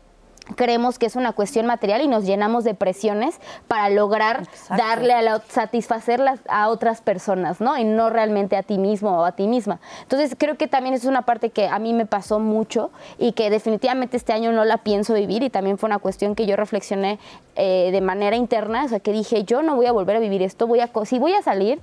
creemos 0.57 0.99
que 0.99 1.07
es 1.07 1.17
una 1.17 1.33
cuestión 1.33 1.67
material 1.67 2.03
y 2.03 2.09
nos 2.09 2.25
llenamos 2.25 2.65
de 2.65 2.75
presiones 2.75 3.39
para 3.67 3.91
lograr 3.91 4.43
Exacto. 4.43 4.83
darle 4.83 5.13
a 5.13 5.23
la, 5.23 5.43
satisfacerlas 5.49 6.41
a 6.49 6.69
otras 6.69 7.01
personas, 7.01 7.61
¿no? 7.61 7.77
Y 7.77 7.85
no 7.85 8.11
realmente 8.11 8.57
a 8.57 8.63
ti 8.63 8.79
mismo 8.79 9.21
o 9.21 9.25
a 9.25 9.33
ti 9.33 9.47
misma. 9.47 9.81
Entonces 10.03 10.35
creo 10.39 10.57
que 10.57 10.69
también 10.69 10.95
es 10.95 11.05
una 11.05 11.23
parte 11.23 11.51
que 11.51 11.69
a 11.69 11.79
mí 11.79 11.93
me 11.93 12.07
pasó 12.07 12.39
mucho 12.39 12.91
y 13.19 13.33
que 13.33 13.51
definitivamente 13.51 14.17
este 14.17 14.33
año 14.33 14.53
no 14.53 14.65
la 14.65 14.79
pienso 14.79 15.15
vivir 15.15 15.43
y 15.43 15.51
también 15.51 15.79
fue 15.79 15.89
una 15.89 15.99
cuestión 15.99 16.35
que 16.35 16.47
yo 16.47 16.57
reflexioné 16.57 17.19
eh, 17.57 17.91
de 17.93 18.01
manera 18.01 18.37
interna, 18.37 18.85
o 18.85 18.89
sea, 18.89 19.01
que 19.01 19.13
dije, 19.13 19.45
yo 19.45 19.63
no 19.63 19.77
voy 19.77 19.87
a 19.87 19.93
volver 19.93 20.17
a 20.17 20.21
vivir 20.21 20.43
esto, 20.43 20.67
voy 20.67 20.81
a, 20.81 20.91
si 21.05 21.19
voy 21.19 21.33
a 21.35 21.43
salir, 21.43 21.81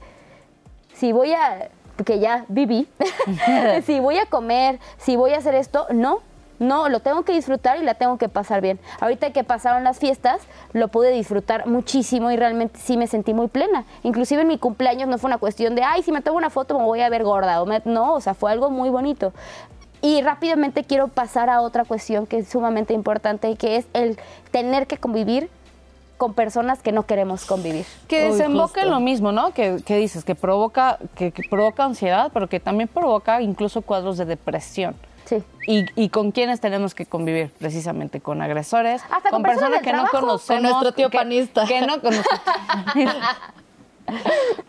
si 0.93 1.12
voy 1.12 1.34
a, 1.34 1.69
que 2.05 2.19
ya 2.19 2.45
viví, 2.48 2.88
si 3.86 4.00
voy 4.00 4.17
a 4.17 4.25
comer, 4.25 4.79
si 4.98 5.15
voy 5.15 5.31
a 5.31 5.38
hacer 5.38 5.55
esto, 5.55 5.88
no. 5.91 6.19
No, 6.59 6.88
lo 6.89 7.00
tengo 7.01 7.24
que 7.24 7.33
disfrutar 7.33 7.77
y 7.77 7.83
la 7.83 7.95
tengo 7.95 8.17
que 8.17 8.29
pasar 8.29 8.62
bien. 8.62 8.79
Ahorita 9.00 9.31
que 9.33 9.43
pasaron 9.43 9.83
las 9.83 10.00
fiestas, 10.00 10.41
lo 10.74 10.88
pude 10.88 11.12
disfrutar 11.12 11.67
muchísimo 11.67 12.31
y 12.31 12.38
realmente 12.38 12.79
sí 12.79 12.95
me 12.97 13.07
sentí 13.07 13.33
muy 13.33 13.47
plena. 13.47 13.85
Inclusive 14.03 14.43
en 14.43 14.47
mi 14.47 14.57
cumpleaños 14.57 15.07
no 15.09 15.17
fue 15.17 15.27
una 15.27 15.38
cuestión 15.38 15.75
de, 15.75 15.83
ay, 15.83 16.03
si 16.03 16.12
me 16.12 16.21
tomo 16.21 16.38
una 16.38 16.50
foto 16.50 16.77
me 16.79 16.85
voy 16.85 17.01
a 17.01 17.09
ver 17.09 17.24
gorda. 17.24 17.62
O 17.62 17.65
me- 17.65 17.81
no, 17.85 18.13
o 18.13 18.21
sea, 18.21 18.33
fue 18.33 18.51
algo 18.51 18.69
muy 18.69 18.89
bonito. 18.89 19.33
Y 20.01 20.21
rápidamente 20.21 20.83
quiero 20.83 21.07
pasar 21.07 21.50
a 21.50 21.62
otra 21.62 21.83
cuestión 21.83 22.27
que 22.27 22.38
es 22.39 22.47
sumamente 22.50 22.93
importante 22.93 23.50
y 23.50 23.55
que 23.55 23.77
es 23.77 23.85
el 23.93 24.17
tener 24.51 24.88
que 24.88 24.97
convivir 24.97 25.50
con 26.17 26.33
personas 26.33 26.81
que 26.81 26.91
no 26.93 27.05
queremos 27.05 27.43
convivir. 27.45 27.85
Que 28.07 28.29
desemboca 28.29 28.81
en 28.83 28.89
lo 28.91 29.00
mismo, 29.01 29.31
¿no? 29.33 29.51
Que, 29.51 29.81
que 29.85 29.97
dices, 29.97 30.24
que 30.24 30.35
provoca, 30.35 30.97
que, 31.15 31.31
que 31.31 31.43
provoca 31.50 31.83
ansiedad, 31.83 32.31
pero 32.33 32.47
que 32.47 32.59
también 32.62 32.88
provoca 32.88 33.41
incluso 33.41 33.81
cuadros 33.81 34.17
de 34.17 34.24
depresión. 34.25 34.95
Sí. 35.25 35.44
Y, 35.67 35.86
y 35.96 36.10
con 36.10 36.32
quiénes 36.32 36.60
tenemos 36.62 36.94
que 36.96 37.05
convivir, 37.05 37.51
precisamente 37.58 38.22
con 38.22 38.41
agresores, 38.41 39.01
Hasta 39.10 39.29
con 39.32 39.41
personas 39.44 39.82
que 39.82 39.91
no 39.91 40.05
conocemos. 40.08 40.46
Con 40.48 40.62
nuestro 40.62 40.91
tío 40.94 41.10
que- 41.10 41.17
panista. 41.17 41.65
Que 41.65 41.82
no 41.82 42.00
conocemos. 42.00 42.27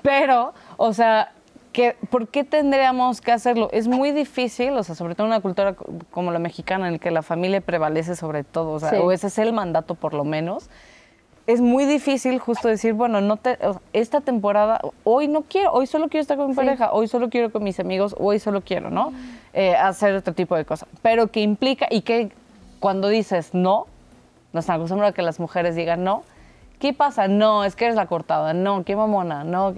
Pero, 0.02 0.54
o 0.76 0.92
sea, 0.92 1.32
que, 1.72 1.96
¿por 2.10 2.28
qué 2.28 2.44
tendríamos 2.44 3.20
que 3.20 3.32
hacerlo? 3.32 3.68
Es 3.72 3.86
muy 3.86 4.12
difícil, 4.12 4.72
o 4.78 4.82
sea, 4.82 4.94
sobre 4.94 5.14
todo 5.14 5.26
en 5.26 5.32
una 5.32 5.40
cultura 5.40 5.74
co- 5.74 5.86
como 6.10 6.30
la 6.32 6.38
mexicana, 6.38 6.86
en 6.86 6.94
la 6.94 6.98
que 6.98 7.10
la 7.10 7.22
familia 7.22 7.60
prevalece 7.60 8.16
sobre 8.16 8.44
todo, 8.44 8.72
o 8.72 8.80
sea, 8.80 8.90
Sí. 8.90 8.96
o 8.96 9.12
ese 9.12 9.26
es 9.26 9.38
el 9.38 9.52
mandato 9.52 9.94
por 9.94 10.14
lo 10.14 10.24
menos. 10.24 10.70
Es 11.46 11.60
muy 11.60 11.84
difícil 11.84 12.40
justo 12.40 12.66
decir, 12.66 12.92
bueno, 12.94 13.20
no 13.20 13.36
te, 13.36 13.52
o 13.64 13.74
sea, 13.74 13.82
esta 13.92 14.20
temporada, 14.20 14.80
hoy 15.04 15.28
no 15.28 15.42
quiero, 15.42 15.70
hoy 15.72 15.86
solo 15.86 16.08
quiero 16.08 16.22
estar 16.22 16.36
con 16.36 16.46
mi 16.48 16.54
Sí. 16.54 16.56
pareja, 16.56 16.92
hoy 16.92 17.06
solo 17.06 17.28
quiero 17.30 17.52
con 17.52 17.62
mis 17.62 17.78
amigos, 17.78 18.16
hoy 18.18 18.38
solo 18.40 18.62
quiero, 18.62 18.90
¿no? 18.90 19.12
Eh, 19.58 19.74
hacer 19.74 20.14
otro 20.14 20.34
tipo 20.34 20.54
de 20.54 20.66
cosas. 20.66 20.86
Pero 21.00 21.28
que 21.28 21.40
implica, 21.40 21.86
y 21.90 22.02
que 22.02 22.30
cuando 22.78 23.08
dices 23.08 23.54
no, 23.54 23.86
nos 24.52 24.68
acostumbramos 24.68 25.12
a 25.12 25.14
que 25.14 25.22
las 25.22 25.40
mujeres 25.40 25.74
digan 25.74 26.04
no. 26.04 26.22
¿Qué 26.78 26.92
pasa? 26.92 27.26
No, 27.26 27.64
es 27.64 27.74
que 27.74 27.86
eres 27.86 27.96
la 27.96 28.04
cortada. 28.04 28.52
No, 28.52 28.84
qué 28.84 28.94
mamona. 28.96 29.44
No. 29.44 29.72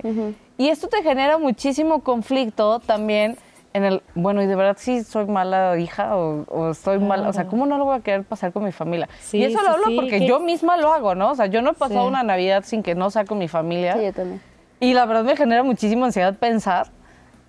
Y 0.56 0.68
esto 0.68 0.88
te 0.88 1.00
genera 1.04 1.38
muchísimo 1.38 2.00
conflicto 2.00 2.80
también 2.80 3.36
en 3.72 3.84
el, 3.84 4.02
bueno, 4.16 4.42
y 4.42 4.46
de 4.46 4.56
verdad 4.56 4.76
sí 4.80 5.04
soy 5.04 5.26
mala 5.26 5.78
hija 5.78 6.16
o, 6.16 6.42
o 6.48 6.70
estoy 6.70 6.98
mala, 6.98 7.28
o 7.28 7.32
sea, 7.32 7.46
¿cómo 7.46 7.66
no 7.66 7.78
lo 7.78 7.84
voy 7.84 7.98
a 7.98 8.00
querer 8.00 8.24
pasar 8.24 8.52
con 8.52 8.64
mi 8.64 8.72
familia? 8.72 9.08
Sí, 9.20 9.38
y 9.38 9.44
eso 9.44 9.58
sí, 9.60 9.64
lo 9.64 9.70
hablo 9.74 9.86
sí, 9.86 9.94
porque 9.94 10.18
que- 10.18 10.26
yo 10.26 10.40
misma 10.40 10.76
lo 10.76 10.92
hago, 10.92 11.14
¿no? 11.14 11.30
O 11.30 11.34
sea, 11.36 11.46
yo 11.46 11.62
no 11.62 11.70
he 11.70 11.74
pasado 11.74 12.00
Sí. 12.02 12.08
una 12.08 12.24
Navidad 12.24 12.64
sin 12.66 12.82
que 12.82 12.96
no 12.96 13.10
sea 13.10 13.24
con 13.26 13.38
mi 13.38 13.46
familia. 13.46 13.94
Sí, 13.94 14.02
yo 14.06 14.12
también. 14.12 14.40
Y 14.80 14.94
la 14.94 15.06
verdad 15.06 15.22
me 15.22 15.36
genera 15.36 15.62
muchísima 15.62 16.06
ansiedad 16.06 16.34
pensar 16.34 16.88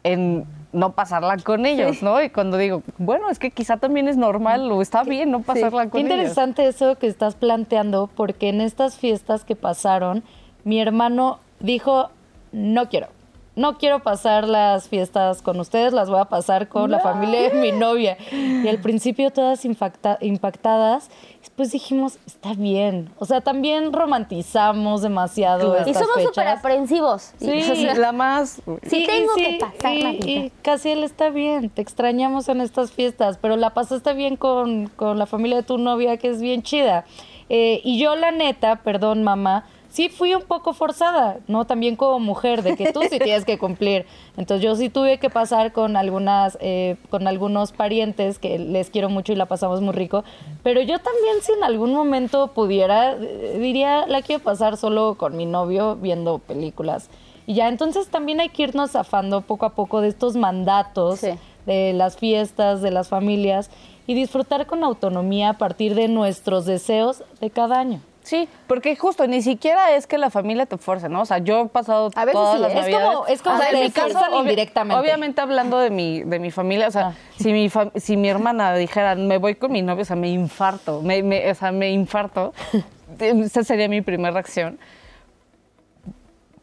en 0.04 0.46
no 0.72 0.92
pasarla 0.94 1.38
con 1.38 1.66
ellos, 1.66 2.04
¿no? 2.04 2.22
Y 2.22 2.30
cuando 2.30 2.58
digo, 2.58 2.84
bueno, 2.98 3.30
es 3.30 3.40
que 3.40 3.50
quizá 3.52 3.78
también 3.78 4.08
es 4.08 4.18
normal 4.18 4.72
o 4.72 4.82
está 4.82 5.04
bien 5.04 5.32
no 5.32 5.42
pasarla 5.42 5.86
Qué 5.86 5.90
con 5.90 6.00
ellos. 6.02 6.12
interesante 6.12 6.68
eso 6.68 6.96
que 6.98 7.08
estás 7.08 7.36
planteando, 7.36 8.08
porque 8.16 8.50
en 8.50 8.62
estas 8.62 8.98
fiestas 8.98 9.44
que 9.46 9.56
pasaron, 9.56 10.24
mi 10.64 10.80
hermano 10.80 11.40
dijo, 11.60 12.10
no 12.52 12.88
quiero, 12.88 13.08
no 13.56 13.78
quiero 13.78 14.00
pasar 14.04 14.48
las 14.48 14.88
fiestas 14.88 15.42
con 15.42 15.60
ustedes, 15.60 15.92
las 15.92 16.10
voy 16.10 16.20
a 16.20 16.26
pasar 16.26 16.68
con 16.70 16.92
la 16.92 17.00
familia 17.00 17.50
de 17.50 17.60
mi 17.60 17.72
novia. 17.72 18.18
Y 18.32 18.68
al 18.68 18.78
principio 18.78 19.32
todas 19.32 19.66
impacta- 19.66 20.18
impactadas, 20.22 21.10
después 21.60 21.74
dijimos, 21.74 22.20
está 22.26 22.54
bien. 22.54 23.10
O 23.20 23.26
sea, 23.26 23.42
también 23.42 23.92
romantizamos 23.92 25.02
demasiado. 25.02 25.72
Claro. 25.72 25.88
Y 25.88 25.92
estas 25.92 26.04
somos 26.04 26.16
fechas. 26.16 26.36
súper 26.36 26.48
aprensivos. 26.48 27.34
Sí. 27.38 27.52
Y, 27.52 27.70
o 27.70 27.76
sea, 27.76 27.96
la 27.96 28.12
más 28.14 28.62
Sí 28.84 29.06
tengo 29.06 29.36
que 29.36 29.58
pasar 29.60 29.94
y, 29.94 30.04
Navidad. 30.04 30.26
y 30.26 30.52
casi 30.62 30.92
él 30.92 31.04
está 31.04 31.30
bien, 31.30 31.70
te 31.70 31.82
extrañamos 31.82 32.48
en 32.48 32.62
estas 32.62 32.94
fiestas, 32.94 33.38
pero 33.42 33.58
la 33.58 33.74
pasaste 33.74 34.14
bien 34.14 34.38
con, 34.38 34.88
con 34.88 35.20
la 35.20 35.26
familia 35.26 35.58
de 35.58 35.64
tu 35.64 35.78
novia, 35.78 36.16
que 36.16 36.30
es 36.30 36.40
bien 36.42 36.64
chida. 36.64 37.04
Eh, 37.50 37.82
y 37.84 38.00
yo, 38.00 38.16
la 38.16 38.32
neta, 38.32 38.78
perdón, 38.78 39.24
mamá, 39.24 39.66
sí 39.90 40.10
fui 40.10 40.34
un 40.36 40.44
poco 40.44 40.74
forzada, 40.74 41.40
¿no? 41.48 41.66
También 41.66 41.96
como 41.96 42.20
mujer, 42.20 42.62
de 42.64 42.76
que 42.76 42.94
tú 42.94 43.02
sí 43.10 43.20
tienes 43.20 43.44
que 43.46 43.58
cumplir. 43.58 44.06
Entonces 44.38 44.64
yo 44.64 44.76
sí 44.76 44.90
tuve 44.90 45.18
que 45.18 45.30
pasar 45.30 45.72
con 45.74 45.98
algunas, 45.98 46.58
eh, 46.62 46.96
con 47.10 47.28
algunos 47.28 47.72
parientes 47.72 48.40
que 48.40 48.60
les 48.60 48.90
quiero 48.90 49.10
mucho 49.10 49.34
y 49.34 49.36
la 49.36 49.48
pasamos 49.48 49.82
muy 49.82 49.94
rico. 49.94 50.24
Pero 50.64 50.82
yo 50.82 51.00
también, 51.00 51.38
si 51.42 51.52
en 51.54 51.64
algún 51.64 51.94
momento 51.94 52.48
pudiera, 52.48 53.14
eh, 53.14 53.58
diría, 53.60 54.06
la 54.08 54.22
quiero 54.22 54.44
pasar 54.44 54.78
solo 54.78 55.16
con 55.16 55.36
mi 55.36 55.46
novio 55.46 55.96
viendo 55.96 56.40
películas. 56.40 57.10
Y 57.48 57.56
ya, 57.56 57.68
entonces 57.68 58.10
también 58.10 58.40
hay 58.42 58.50
que 58.50 58.64
irnos 58.64 58.92
zafando 58.92 59.42
poco 59.42 59.66
a 59.66 59.70
poco 59.74 60.02
de 60.02 60.08
estos 60.10 60.36
mandatos 60.36 61.20
Sí. 61.20 61.30
de 61.66 61.94
las 61.94 62.16
fiestas, 62.16 62.82
de 62.84 62.92
las 62.92 63.10
familias 63.10 63.72
y 64.06 64.14
disfrutar 64.14 64.68
con 64.68 64.84
autonomía 64.84 65.50
a 65.50 65.58
partir 65.58 65.96
de 65.96 66.08
nuestros 66.08 66.66
deseos 66.66 67.24
de 67.42 67.50
cada 67.50 67.80
año. 67.80 68.02
Sí, 68.30 68.48
porque 68.68 68.96
justo 68.96 69.26
ni 69.26 69.42
siquiera 69.42 69.96
es 69.96 70.06
que 70.06 70.20
la 70.20 70.30
familia 70.30 70.68
te 70.68 70.78
fuerce, 70.78 71.10
¿no? 71.10 71.22
O 71.22 71.26
sea, 71.26 71.40
yo 71.40 71.62
he 71.62 71.66
pasado 71.66 72.12
A 72.16 72.26
veces 72.26 72.34
todas 72.34 72.56
sí, 72.58 72.62
las 72.62 72.72
es 72.88 72.96
como- 72.96 73.26
es 73.28 73.42
como 73.42 73.56
O 73.56 73.58
sea, 73.60 73.70
que 73.72 73.78
en 73.78 73.84
mi 73.86 73.90
caso, 73.92 74.20
obvi- 74.20 74.42
indirectamente. 74.42 75.02
Obviamente 75.02 75.42
hablando 75.42 75.80
de 75.80 75.90
mi, 75.90 76.22
de 76.22 76.38
mi 76.38 76.52
familia, 76.52 76.90
o 76.90 76.92
sea, 76.92 77.08
Ah. 77.08 77.14
si, 77.40 77.52
mi 77.52 77.72
si 77.96 78.18
mi 78.18 78.30
hermana 78.30 78.76
dijera, 78.76 79.16
me 79.16 79.40
voy 79.40 79.56
con 79.56 79.72
mi 79.72 79.82
novio, 79.82 80.04
o 80.04 80.06
sea, 80.06 80.16
me 80.16 80.30
infarto, 80.30 81.02
me, 81.02 81.24
me- 81.24 81.50
o 81.50 81.56
sea, 81.56 81.72
me 81.72 81.90
infarto. 81.90 82.54
Esa 83.20 83.64
sería 83.64 83.90
mi 83.90 84.02
primera 84.02 84.30
reacción. 84.32 84.78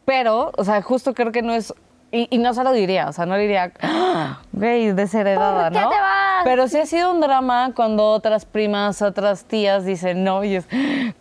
Pero, 0.05 0.53
o 0.57 0.63
sea, 0.65 0.81
justo 0.83 1.15
creo 1.15 1.33
que 1.33 1.43
no 1.43 1.53
es... 1.53 1.75
Y, 2.13 2.29
y 2.31 2.39
no 2.39 2.55
se 2.55 2.63
lo 2.63 2.71
diría, 2.73 3.09
o 3.09 3.13
sea, 3.13 3.27
no 3.27 3.35
le 3.37 3.43
diría, 3.43 3.73
"Ah, 3.83 4.41
güey, 4.53 4.93
desheredada, 4.93 5.65
¿Por 5.71 5.73
qué 5.73 5.81
¿no? 5.85 5.89
te 5.91 5.97
vas? 6.01 6.43
Pero 6.45 6.69
sí 6.69 6.79
ha 6.79 6.87
sido 6.87 7.11
un 7.11 7.21
drama 7.21 7.73
cuando 7.75 8.11
otras 8.13 8.45
primas, 8.45 9.03
otras 9.03 9.45
tías 9.45 9.85
dicen 9.85 10.23
no, 10.23 10.45
y 10.45 10.55
es, 10.57 10.69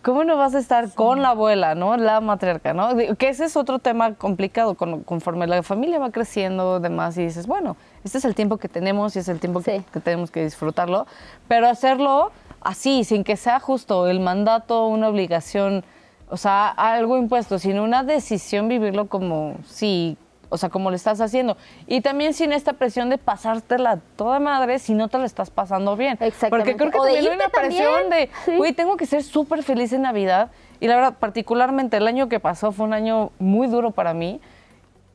¿cómo 0.02 0.22
no 0.22 0.36
vas 0.36 0.54
a 0.54 0.60
estar 0.60 0.92
con 0.94 1.22
la 1.22 1.30
abuela, 1.30 1.74
no? 1.74 1.96
La 1.96 2.20
matriarca, 2.20 2.72
¿no? 2.72 2.96
Que 3.18 3.28
ese 3.28 3.46
es 3.46 3.56
otro 3.56 3.80
tema 3.80 4.14
complicado, 4.14 4.74
con- 4.76 5.02
conforme 5.02 5.48
la 5.48 5.62
familia 5.64 5.98
va 5.98 6.10
creciendo, 6.10 6.78
demás, 6.78 7.18
y 7.18 7.24
dices, 7.24 7.48
bueno, 7.48 7.76
este 8.04 8.18
es 8.18 8.24
el 8.24 8.36
tiempo 8.36 8.56
que 8.56 8.68
tenemos 8.68 9.16
y 9.16 9.18
es 9.18 9.28
el 9.28 9.40
tiempo 9.40 9.60
que, 9.62 9.78
Sí. 9.80 9.84
que 9.92 9.98
tenemos 10.00 10.30
que 10.30 10.44
disfrutarlo, 10.44 11.06
pero 11.48 11.68
hacerlo 11.68 12.30
así, 12.60 13.02
sin 13.02 13.24
que 13.24 13.36
sea 13.36 13.58
justo 13.58 14.06
el 14.06 14.20
mandato, 14.20 14.86
una 14.86 15.08
obligación, 15.08 15.84
o 16.30 16.36
sea, 16.36 16.68
algo 16.68 17.18
impuesto, 17.18 17.58
sino 17.58 17.82
una 17.82 18.04
decisión 18.04 18.68
vivirlo 18.68 19.06
como, 19.08 19.56
sí, 19.66 20.16
o 20.48 20.56
sea, 20.58 20.68
como 20.68 20.90
lo 20.90 20.96
estás 20.96 21.20
haciendo. 21.20 21.56
Y 21.86 22.00
también 22.00 22.34
sin 22.34 22.52
esta 22.52 22.72
presión 22.74 23.10
de 23.10 23.18
pasártela 23.18 23.98
toda 24.16 24.38
madre 24.40 24.78
si 24.78 24.94
no 24.94 25.08
te 25.08 25.18
lo 25.18 25.24
estás 25.24 25.50
pasando 25.50 25.96
bien. 25.96 26.18
Exactamente. 26.20 26.48
Porque 26.50 26.76
creo 26.76 26.90
que 26.90 26.98
O 26.98 27.02
también 27.04 27.26
hay 27.26 27.34
una 27.36 27.48
presión 27.48 27.92
también. 28.08 28.10
de, 28.10 28.30
Sí. 28.44 28.56
güey, 28.56 28.72
tengo 28.72 28.96
que 28.96 29.06
ser 29.06 29.22
súper 29.22 29.62
feliz 29.62 29.92
en 29.92 30.02
Navidad. 30.02 30.50
Y 30.80 30.88
la 30.88 30.96
verdad, 30.96 31.14
particularmente 31.18 31.96
el 31.96 32.06
año 32.06 32.28
que 32.28 32.38
pasó 32.40 32.70
fue 32.72 32.84
un 32.86 32.92
año 32.92 33.30
muy 33.38 33.66
duro 33.66 33.90
para 33.92 34.12
mí. 34.14 34.40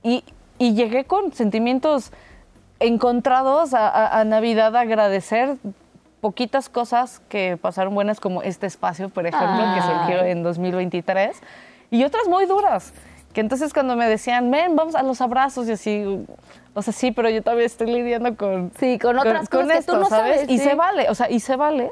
Y, 0.03 0.23
y 0.57 0.73
llegué 0.73 1.05
con 1.05 1.31
sentimientos 1.33 2.11
encontrados 2.79 3.73
a, 3.73 3.87
a- 3.87 4.19
a 4.19 4.23
Navidad, 4.25 4.75
a 4.75 4.81
agradecer 4.81 5.57
poquitas 6.19 6.69
cosas 6.69 7.19
que 7.29 7.57
pasaron 7.57 7.93
buenas, 7.95 8.19
como 8.19 8.41
este 8.43 8.67
espacio, 8.67 9.09
por 9.09 9.25
ejemplo, 9.25 9.63
que 9.75 9.81
surgió 9.81 10.23
en 10.25 10.43
2023, 10.43 11.35
y 11.89 12.03
otras 12.03 12.27
muy 12.27 12.45
duras. 12.45 12.93
Que 13.33 13.41
entonces 13.41 13.73
cuando 13.73 13.95
me 13.95 14.07
decían, 14.07 14.51
ven, 14.51 14.75
vamos 14.75 14.95
a 14.95 15.03
los 15.03 15.21
abrazos, 15.21 15.67
y 15.67 15.71
así, 15.71 16.25
o 16.73 16.81
sea, 16.81 16.93
sí, 16.93 17.11
pero 17.11 17.29
yo 17.29 17.41
todavía 17.41 17.65
estoy 17.65 17.87
lidiando 17.87 18.35
con, 18.35 18.71
Sí, 18.79 18.99
con 18.99 19.17
otras 19.17 19.47
cosas 19.49 19.85
que 19.85 19.91
tú 19.91 19.97
no 19.97 20.05
sabes, 20.09 20.49
Y 20.49 20.57
sí. 20.57 20.63
se 20.65 20.75
vale, 20.75 21.09
o 21.09 21.15
sea, 21.15 21.29
y 21.29 21.39
se 21.39 21.55
vale, 21.55 21.91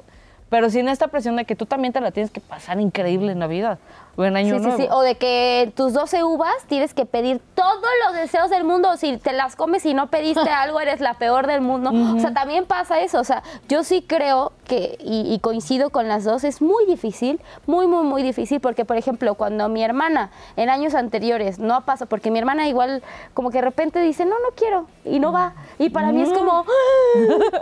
pero 0.50 0.70
sin 0.70 0.88
esta 0.90 1.08
presión 1.08 1.36
de 1.36 1.46
que 1.46 1.56
tú 1.56 1.66
también 1.66 1.94
te 1.94 2.02
la 2.02 2.12
tienes 2.12 2.32
que 2.32 2.40
pasar 2.42 2.80
increíble 2.80 3.32
en 3.32 3.40
Navidad 3.40 3.80
o 4.16 4.24
en 4.26 4.36
Año 4.36 4.56
Sí, 4.56 4.60
sí, 4.60 4.68
Nuevo. 4.68 4.82
sí. 4.84 4.88
O 4.92 5.02
de 5.02 5.16
que 5.16 5.72
tus 5.76 5.94
12 5.94 6.24
uvas 6.24 6.54
tienes 6.68 6.94
que 6.94 7.06
pedir 7.06 7.40
todos 7.56 7.86
los 8.06 8.16
deseos 8.16 8.50
del 8.50 8.64
mundo. 8.66 8.98
Si 8.98 9.18
te 9.18 9.32
las 9.32 9.56
comes 9.56 9.86
y 9.86 9.94
no 9.94 10.08
pediste 10.08 10.50
algo, 10.50 10.80
eres 10.82 11.00
la 11.00 11.14
peor 11.14 11.48
del 11.48 11.62
mundo. 11.62 11.92
O 12.16 12.20
sea, 12.20 12.34
también 12.34 12.66
pasa 12.66 13.00
eso. 13.00 13.20
O 13.20 13.24
sea, 13.24 13.44
yo 13.70 13.84
sí 13.84 14.04
creo 14.06 14.52
que, 14.68 14.98
y, 15.00 15.34
y 15.34 15.40
coincido 15.40 15.90
con 15.92 16.08
las 16.10 16.26
dos, 16.26 16.44
es 16.44 16.62
muy 16.62 16.86
difícil, 16.86 17.40
muy, 17.66 17.88
muy, 17.88 18.04
muy 18.04 18.24
difícil. 18.24 18.60
Porque, 18.60 18.84
por 18.84 18.98
ejemplo, 18.98 19.36
cuando 19.36 19.70
mi 19.70 19.84
hermana 19.84 20.32
en 20.58 20.70
años 20.70 20.96
anteriores 20.96 21.60
no 21.60 21.76
ha 21.76 21.82
pasado, 21.82 22.10
porque 22.10 22.30
mi 22.30 22.40
hermana 22.40 22.68
igual 22.68 23.02
como 23.34 23.52
que 23.52 23.60
de 23.60 23.66
repente 23.66 24.02
dice, 24.02 24.26
no, 24.26 24.32
no 24.40 24.50
quiero, 24.56 24.88
y 25.06 25.20
no 25.20 25.32
va. 25.32 25.54
Y 25.78 25.92
para 25.92 26.12
mí 26.12 26.24
es 26.24 26.34
como, 26.34 26.66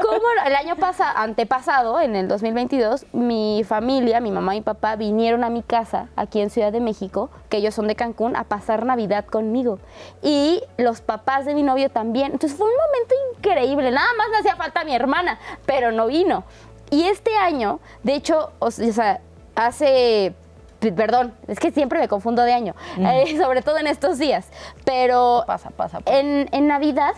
¿cómo? 0.01 0.17
no? 0.35 0.47
El 0.47 0.55
año 0.55 0.75
pasado, 0.75 1.11
antepasado, 1.17 2.01
en 2.01 2.15
el 2.15 2.27
2022, 2.27 2.76
mi 3.13 3.63
familia, 3.63 4.19
mi 4.19 4.31
mamá 4.31 4.55
y 4.55 4.59
mi 4.59 4.63
papá 4.63 4.95
vinieron 4.95 5.43
a 5.43 5.49
mi 5.49 5.63
casa 5.63 6.09
aquí 6.15 6.41
en 6.41 6.49
Ciudad 6.49 6.71
de 6.71 6.79
México, 6.79 7.29
que 7.49 7.57
ellos 7.57 7.73
son 7.75 7.87
de 7.87 7.95
Cancún, 7.95 8.35
a 8.35 8.43
pasar 8.45 8.85
Navidad 8.85 9.25
conmigo. 9.25 9.79
Y 10.21 10.61
los 10.77 11.01
papás 11.01 11.45
de 11.45 11.53
mi 11.53 11.63
novio 11.63 11.89
también. 11.89 12.31
Entonces 12.33 12.57
fue 12.57 12.67
un 12.67 12.75
momento 12.75 13.15
increíble. 13.37 13.91
Nada 13.91 14.07
más 14.17 14.29
le 14.29 14.37
hacía 14.37 14.55
falta 14.55 14.83
mi 14.83 14.95
hermana, 14.95 15.39
pero 15.65 15.91
no 15.91 16.07
vino. 16.07 16.43
Y 16.89 17.03
este 17.03 17.35
año, 17.35 17.79
de 18.03 18.15
hecho, 18.15 18.51
o 18.59 18.71
sea, 18.71 19.21
hace 19.55 20.33
Perdón, 20.79 21.33
es 21.47 21.59
que 21.59 21.71
siempre 21.71 21.97
me 21.99 22.07
confundo 22.07 22.43
de 22.43 22.53
año, 22.53 22.75
eh, 22.99 23.35
sobre 23.39 23.63
todo 23.63 23.77
en 23.79 23.87
estos 23.87 24.19
días. 24.19 24.47
Pero 24.85 25.43
Pasa, 25.47 25.71
pasa, 25.71 25.99
pasa. 26.01 26.19
en, 26.19 26.47
en 26.51 26.67
Navidad 26.67 27.13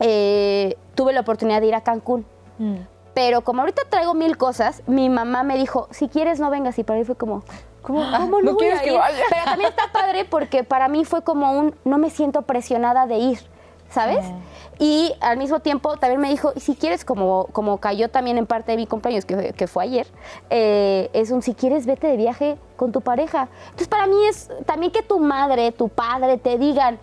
eh, 0.00 0.76
tuve 0.94 1.12
la 1.12 1.20
oportunidad 1.20 1.60
de 1.60 1.68
ir 1.68 1.74
a 1.74 1.82
Cancún. 1.82 2.26
Pero 3.14 3.42
como 3.42 3.60
ahorita 3.62 3.82
traigo 3.88 4.14
mil 4.14 4.36
cosas, 4.36 4.82
mi 4.86 5.08
mamá 5.08 5.42
me 5.44 5.56
dijo, 5.56 5.88
si 5.90 6.08
quieres 6.08 6.40
no 6.40 6.50
vengas. 6.50 6.78
Y 6.78 6.84
para 6.84 6.98
mí 6.98 7.04
fue 7.04 7.16
como, 7.16 7.42
¿cómo, 7.82 8.00
cómo 8.10 8.26
no, 8.26 8.40
¿no 8.42 8.50
voy 8.52 8.58
quieres 8.58 8.80
a 8.80 8.82
que 8.82 8.92
ir? 8.92 8.98
vaya? 8.98 9.22
Pero 9.30 9.44
también 9.44 9.70
está 9.70 9.84
padre 9.92 10.24
porque 10.24 10.64
para 10.64 10.88
mí 10.88 11.04
fue 11.04 11.22
como 11.22 11.52
un, 11.52 11.74
no 11.84 11.98
me 11.98 12.10
siento 12.10 12.42
presionada 12.42 13.06
de 13.06 13.16
ir, 13.18 13.38
¿sabes? 13.90 14.26
Y 14.80 15.14
al 15.20 15.36
mismo 15.38 15.60
tiempo 15.60 15.96
también 15.98 16.20
me 16.20 16.28
dijo, 16.28 16.52
si 16.56 16.74
quieres, 16.74 17.04
como, 17.04 17.46
como 17.52 17.78
cayó 17.78 18.10
también 18.10 18.36
en 18.38 18.46
parte 18.46 18.72
de 18.72 18.76
mi 18.78 18.88
cumpleaños, 18.88 19.24
que, 19.24 19.36
fue- 19.36 19.52
que 19.52 19.66
fue 19.68 19.84
ayer, 19.84 20.06
eh, 20.50 21.08
es 21.12 21.30
un, 21.30 21.42
si 21.42 21.54
quieres, 21.54 21.86
vete 21.86 22.08
de 22.08 22.16
viaje 22.16 22.58
con 22.76 22.90
tu 22.90 23.00
pareja. 23.00 23.46
Entonces 23.66 23.86
para 23.86 24.08
mí 24.08 24.16
es 24.28 24.50
también 24.66 24.90
que 24.90 25.02
tu 25.02 25.20
madre, 25.20 25.70
tu 25.70 25.88
padre 25.88 26.38
te 26.38 26.58
digan, 26.58 26.98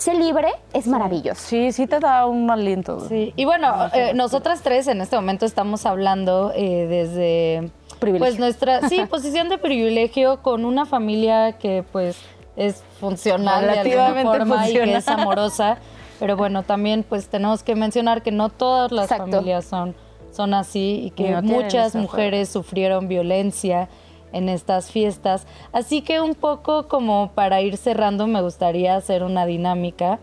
sé 0.00 0.14
libre, 0.14 0.48
es 0.72 0.86
maravilloso. 0.86 1.40
Sí, 1.40 1.72
sí 1.72 1.86
te 1.86 2.00
da 2.00 2.26
un 2.26 2.50
aliento. 2.50 3.00
Sí, 3.08 3.32
y 3.36 3.44
bueno, 3.44 3.88
eh, 3.92 4.12
nosotras 4.14 4.62
tres 4.62 4.86
en 4.88 5.00
este 5.00 5.16
momento 5.16 5.46
estamos 5.46 5.86
hablando 5.86 6.52
eh, 6.54 6.86
desde 6.88 7.70
Privilegio. 7.98 8.26
pues 8.26 8.38
nuestra 8.40 8.88
sí 8.88 9.04
posición 9.10 9.48
de 9.48 9.58
privilegio 9.58 10.42
con 10.42 10.64
una 10.64 10.86
familia 10.86 11.52
que 11.58 11.84
pues 11.92 12.18
es 12.56 12.82
funcional 12.98 13.62
de 13.62 13.70
alguna 13.70 13.82
Relativamente 13.82 14.38
forma 14.38 14.68
y 14.68 14.72
que 14.72 14.78
funcional. 14.80 14.96
es 14.96 15.08
amorosa, 15.22 15.78
pero 16.18 16.36
bueno 16.36 16.62
también 16.62 17.04
pues 17.06 17.28
tenemos 17.28 17.62
que 17.62 17.74
mencionar 17.74 18.22
que 18.22 18.32
no 18.32 18.48
todas 18.48 18.90
las 18.92 19.10
Exacto. 19.10 19.30
familias 19.32 19.64
son 19.66 19.94
son 20.32 20.54
así 20.54 21.00
y 21.06 21.10
que 21.10 21.30
no 21.30 21.42
muchas 21.42 21.94
mujeres 21.94 22.48
sufrieron 22.48 23.08
violencia 23.08 23.88
en 24.32 24.48
estas 24.48 24.90
fiestas. 24.90 25.46
Así 25.72 26.02
que 26.02 26.20
un 26.20 26.34
poco 26.34 26.88
como 26.88 27.32
para 27.34 27.60
ir 27.60 27.76
cerrando 27.76 28.26
me 28.26 28.42
gustaría 28.42 28.96
hacer 28.96 29.22
una 29.22 29.46
dinámica 29.46 30.18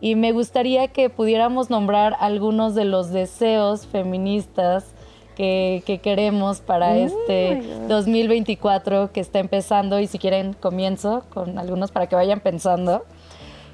y 0.00 0.14
me 0.14 0.32
gustaría 0.32 0.88
que 0.88 1.10
pudiéramos 1.10 1.70
nombrar 1.70 2.16
algunos 2.20 2.74
de 2.74 2.84
los 2.84 3.10
deseos 3.10 3.86
feministas 3.86 4.94
que, 5.36 5.82
que 5.86 5.98
queremos 5.98 6.60
para 6.60 6.96
este 6.96 7.62
2024 7.88 9.12
que 9.12 9.20
está 9.20 9.38
empezando 9.38 10.00
y 10.00 10.06
si 10.06 10.18
quieren 10.18 10.54
comienzo 10.54 11.24
con 11.30 11.58
algunos 11.58 11.90
para 11.90 12.06
que 12.08 12.16
vayan 12.16 12.40
pensando. 12.40 13.04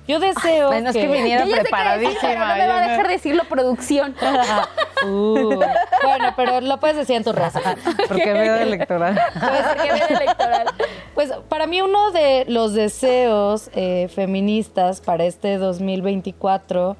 Yo 0.08 0.20
deseo 0.20 0.68
Bueno, 0.68 0.90
es 0.90 0.96
que 0.96 1.08
viniera 1.08 1.44
preparadísima. 1.50 2.34
no 2.34 2.54
me 2.56 2.68
va 2.68 2.78
a 2.78 2.88
dejar 2.88 3.08
decirlo 3.08 3.44
producción. 3.48 4.14
Uh, 5.06 5.60
bueno, 6.02 6.32
pero 6.36 6.60
lo 6.60 6.78
puedes 6.80 6.96
decir 6.96 7.16
en 7.16 7.24
tu 7.24 7.32
raza. 7.32 7.60
Porque 8.08 8.32
veo 8.32 8.56
electoral. 8.56 9.18
Viene 9.82 10.00
electoral. 10.08 10.66
Pues 11.14 11.32
para 11.48 11.66
mí 11.66 11.80
uno 11.80 12.10
de 12.10 12.44
los 12.48 12.74
deseos 12.74 13.70
eh, 13.74 14.08
feministas 14.08 15.00
para 15.00 15.24
este 15.24 15.58
2024 15.58 16.96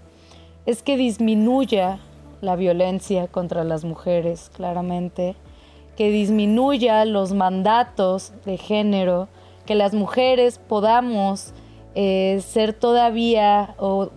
es 0.66 0.82
que 0.82 0.96
disminuya 0.96 1.98
la 2.40 2.56
violencia 2.56 3.28
contra 3.28 3.64
las 3.64 3.84
mujeres, 3.84 4.50
claramente, 4.54 5.36
que 5.96 6.10
disminuya 6.10 7.04
los 7.04 7.32
mandatos 7.32 8.32
de 8.44 8.58
género, 8.58 9.28
que 9.64 9.74
las 9.74 9.94
mujeres 9.94 10.58
podamos 10.58 11.52
eh, 11.94 12.42
ser 12.46 12.74
todavía 12.74 13.74
o 13.78 14.10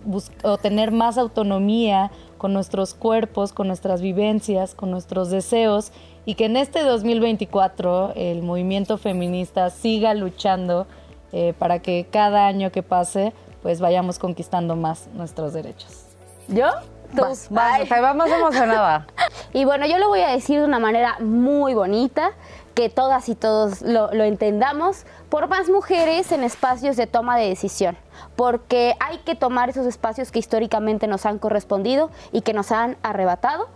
tener 0.60 0.92
más 0.92 1.16
autonomía 1.16 2.10
con 2.40 2.54
nuestros 2.54 2.94
cuerpos, 2.94 3.52
con 3.52 3.66
nuestras 3.66 4.00
vivencias, 4.00 4.74
con 4.74 4.90
nuestros 4.90 5.28
deseos 5.28 5.92
y 6.24 6.36
que 6.36 6.46
en 6.46 6.56
este 6.56 6.82
2024 6.82 8.14
el 8.16 8.42
movimiento 8.42 8.96
feminista 8.96 9.68
siga 9.68 10.14
luchando 10.14 10.86
eh, 11.32 11.52
para 11.58 11.80
que 11.80 12.06
cada 12.10 12.46
año 12.46 12.72
que 12.72 12.82
pase 12.82 13.34
pues 13.62 13.82
vayamos 13.82 14.18
conquistando 14.18 14.74
más 14.74 15.08
nuestros 15.12 15.52
derechos. 15.52 16.06
¿Yo? 16.48 16.70
Tú. 17.14 17.20
Vas, 17.20 17.48
vas, 17.50 17.80
Ay. 17.80 17.86
te 17.86 18.00
va 18.00 18.14
más 18.14 18.30
emocionada. 18.30 19.06
Y 19.52 19.64
bueno, 19.64 19.84
yo 19.84 19.98
lo 19.98 20.08
voy 20.08 20.20
a 20.20 20.30
decir 20.30 20.60
de 20.60 20.64
una 20.64 20.78
manera 20.78 21.16
muy 21.18 21.74
bonita, 21.74 22.30
que 22.74 22.88
todas 22.88 23.28
y 23.28 23.34
todos 23.34 23.82
lo, 23.82 24.12
lo 24.12 24.24
entendamos, 24.24 25.04
por 25.28 25.48
más 25.48 25.68
mujeres 25.68 26.32
en 26.32 26.44
espacios 26.44 26.96
de 26.96 27.06
toma 27.06 27.36
de 27.36 27.48
decisión, 27.48 27.96
porque 28.36 28.94
hay 29.00 29.18
que 29.18 29.34
tomar 29.34 29.70
esos 29.70 29.86
espacios 29.86 30.30
que 30.30 30.38
históricamente 30.38 31.06
nos 31.06 31.26
han 31.26 31.38
correspondido 31.38 32.10
y 32.32 32.42
que 32.42 32.52
nos 32.52 32.72
han 32.72 32.96
arrebatado. 33.02 33.68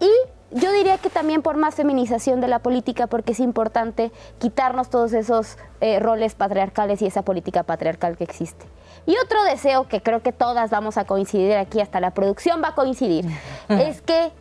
Y 0.00 0.10
yo 0.50 0.72
diría 0.72 0.98
que 0.98 1.10
también 1.10 1.42
por 1.42 1.56
más 1.56 1.74
feminización 1.74 2.40
de 2.40 2.48
la 2.48 2.60
política, 2.60 3.06
porque 3.06 3.32
es 3.32 3.40
importante 3.40 4.12
quitarnos 4.38 4.90
todos 4.90 5.12
esos 5.12 5.58
eh, 5.80 5.98
roles 5.98 6.34
patriarcales 6.34 7.02
y 7.02 7.06
esa 7.06 7.22
política 7.22 7.64
patriarcal 7.64 8.16
que 8.16 8.24
existe. 8.24 8.66
Y 9.06 9.16
otro 9.24 9.42
deseo 9.44 9.88
que 9.88 10.02
creo 10.02 10.22
que 10.22 10.32
todas 10.32 10.70
vamos 10.70 10.98
a 10.98 11.04
coincidir 11.04 11.54
aquí, 11.56 11.80
hasta 11.80 12.00
la 12.00 12.12
producción 12.12 12.62
va 12.62 12.68
a 12.68 12.74
coincidir, 12.74 13.26
es 13.68 14.02
que 14.02 14.32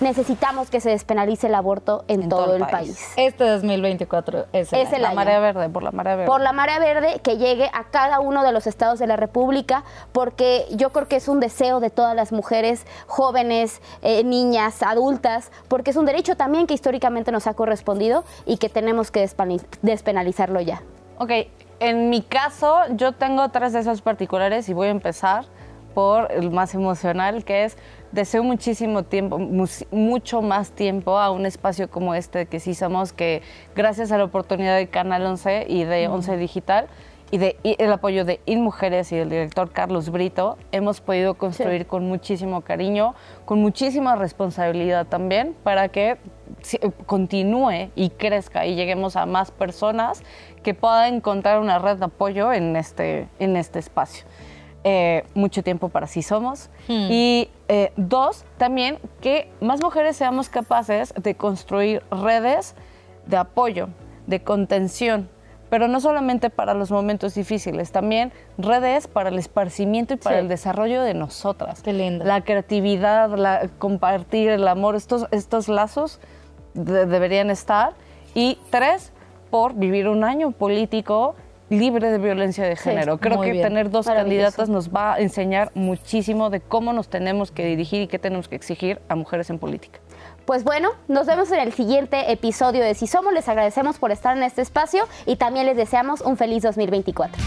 necesitamos 0.00 0.70
que 0.70 0.80
se 0.80 0.90
despenalice 0.90 1.48
el 1.48 1.54
aborto 1.54 2.04
en, 2.08 2.28
todo, 2.28 2.54
el 2.56 2.66
país. 2.66 3.12
Este 3.16 3.44
2024 3.44 4.46
es 4.52 4.72
el 4.72 4.80
Es 4.80 4.86
año. 4.88 4.96
el 4.96 5.02
La 5.02 5.08
año. 5.08 5.16
marea 5.16 5.40
verde, 5.40 5.68
por 5.68 5.82
la 5.82 5.90
marea 5.90 6.16
verde. 6.16 6.26
Por 6.26 6.40
la 6.40 6.52
marea 6.52 6.78
verde 6.78 7.20
que 7.22 7.36
llegue 7.36 7.70
a 7.72 7.84
cada 7.90 8.20
uno 8.20 8.42
de 8.42 8.52
los 8.52 8.66
estados 8.66 8.98
de 8.98 9.06
la 9.06 9.16
República, 9.16 9.84
porque 10.12 10.66
yo 10.70 10.90
creo 10.90 11.08
que 11.08 11.16
es 11.16 11.28
un 11.28 11.40
deseo 11.40 11.80
de 11.80 11.90
todas 11.90 12.14
las 12.14 12.32
mujeres, 12.32 12.86
jóvenes, 13.06 13.80
eh, 14.02 14.24
niñas, 14.24 14.82
adultas, 14.82 15.50
porque 15.68 15.90
es 15.90 15.96
un 15.96 16.06
derecho 16.06 16.36
también 16.36 16.66
que 16.66 16.74
históricamente 16.74 17.32
nos 17.32 17.46
ha 17.46 17.54
correspondido 17.54 18.24
y 18.46 18.56
que 18.58 18.68
tenemos 18.68 19.10
que 19.10 19.28
despenalizarlo 19.82 20.60
ya. 20.60 20.82
Ok, 21.18 21.30
en 21.80 22.10
mi 22.10 22.22
caso 22.22 22.78
yo 22.90 23.12
tengo 23.12 23.48
tres 23.50 23.72
deseos 23.72 24.02
particulares 24.02 24.68
y 24.68 24.72
voy 24.74 24.88
a 24.88 24.90
empezar 24.90 25.44
por 25.94 26.30
el 26.30 26.50
más 26.50 26.74
emocional, 26.74 27.44
que 27.44 27.64
es 27.64 27.76
deseo 28.12 28.42
muchísimo 28.42 29.04
tiempo, 29.04 29.38
mucho 29.38 30.42
más 30.42 30.72
tiempo 30.72 31.18
a 31.18 31.30
un 31.30 31.46
espacio 31.46 31.90
como 31.90 32.14
este 32.14 32.46
que 32.46 32.60
sí 32.60 32.74
somos, 32.74 33.12
que 33.12 33.42
gracias 33.74 34.12
a 34.12 34.18
la 34.18 34.24
oportunidad 34.24 34.76
de 34.76 34.88
Canal 34.88 35.24
11 35.24 35.66
y 35.68 35.84
de 35.84 36.08
11 36.08 36.36
Digital 36.36 36.88
y 37.30 37.38
de 37.38 37.56
y 37.62 37.76
el 37.78 37.92
apoyo 37.92 38.24
de 38.24 38.40
InMujeres 38.46 39.12
y 39.12 39.16
del 39.16 39.30
director 39.30 39.70
Carlos 39.70 40.10
Brito, 40.10 40.58
hemos 40.72 41.00
podido 41.00 41.34
construir 41.34 41.86
con 41.86 42.08
muchísimo 42.08 42.62
cariño, 42.62 43.14
con 43.44 43.60
muchísima 43.60 44.16
responsabilidad 44.16 45.06
también, 45.06 45.54
para 45.62 45.88
que 45.88 46.18
continúe 47.06 47.90
y 47.94 48.10
crezca 48.10 48.66
y 48.66 48.74
lleguemos 48.74 49.14
a 49.14 49.26
más 49.26 49.52
personas 49.52 50.22
que 50.64 50.74
puedan 50.74 51.14
encontrar 51.14 51.60
una 51.60 51.78
red 51.78 51.98
de 51.98 52.06
apoyo 52.06 52.52
en 52.52 52.74
este, 52.74 53.28
en 53.38 53.56
este 53.56 53.78
espacio. 53.78 54.26
Eh, 54.82 55.24
mucho 55.34 55.62
tiempo 55.62 55.90
para 55.90 56.06
sí 56.06 56.22
somos. 56.22 56.70
Y 56.88 57.50
eh, 57.68 57.92
dos, 57.96 58.44
también 58.56 58.98
que 59.20 59.50
más 59.60 59.82
mujeres 59.82 60.16
seamos 60.16 60.48
capaces 60.48 61.12
de 61.20 61.34
construir 61.34 62.02
redes 62.10 62.74
de 63.26 63.36
apoyo, 63.36 63.88
de 64.26 64.42
contención, 64.42 65.28
pero 65.68 65.86
no 65.86 66.00
solamente 66.00 66.48
para 66.48 66.72
los 66.72 66.90
momentos 66.90 67.34
difíciles, 67.34 67.92
también 67.92 68.32
redes 68.56 69.06
para 69.06 69.28
el 69.28 69.38
esparcimiento 69.38 70.14
y 70.14 70.16
para 70.16 70.36
Sí. 70.36 70.40
el 70.40 70.48
desarrollo 70.48 71.02
de 71.02 71.12
nosotras. 71.12 71.82
Qué 71.82 71.92
lindo. 71.92 72.24
La 72.24 72.40
creatividad, 72.42 73.28
la, 73.36 73.68
compartir 73.78 74.48
el 74.48 74.66
amor, 74.66 74.96
estos, 74.96 75.26
estos 75.30 75.68
lazos 75.68 76.20
de- 76.72 77.04
deberían 77.04 77.50
estar. 77.50 77.92
Y 78.34 78.58
tres, 78.70 79.12
por 79.50 79.74
vivir 79.74 80.08
un 80.08 80.24
año 80.24 80.52
político 80.52 81.34
libre 81.70 82.10
de 82.10 82.18
violencia 82.18 82.64
de 82.64 82.76
género. 82.76 83.18
Creo 83.18 83.40
que 83.40 83.52
bien. 83.52 83.62
tener 83.62 83.90
dos 83.90 84.06
candidatas 84.06 84.68
nos 84.68 84.90
va 84.90 85.14
a 85.14 85.20
enseñar 85.20 85.70
muchísimo 85.74 86.50
de 86.50 86.60
cómo 86.60 86.92
nos 86.92 87.08
tenemos 87.08 87.50
que 87.50 87.64
dirigir 87.64 88.02
y 88.02 88.06
qué 88.08 88.18
tenemos 88.18 88.48
que 88.48 88.56
exigir 88.56 89.00
a 89.08 89.14
mujeres 89.14 89.48
en 89.48 89.58
política. 89.58 90.00
Pues 90.44 90.64
bueno, 90.64 90.90
nos 91.06 91.26
vemos 91.26 91.50
en 91.52 91.60
el 91.60 91.72
siguiente 91.72 92.32
episodio 92.32 92.82
de 92.82 92.94
Si 92.94 93.06
Somos. 93.06 93.32
Les 93.32 93.48
agradecemos 93.48 93.98
por 93.98 94.10
estar 94.10 94.36
en 94.36 94.42
este 94.42 94.62
espacio 94.62 95.04
y 95.24 95.36
también 95.36 95.64
les 95.64 95.76
deseamos 95.76 96.20
un 96.22 96.36
feliz 96.36 96.64
2024. 96.64 97.40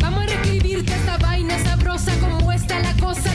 Vamos 0.00 0.22
a 0.22 0.26
reescribirte 0.26 0.92
esta 0.92 1.18
vaina 1.18 1.58
sabrosa 1.58 2.12
como 2.20 2.50
está 2.52 2.78
la 2.80 2.94
cosa. 3.06 3.29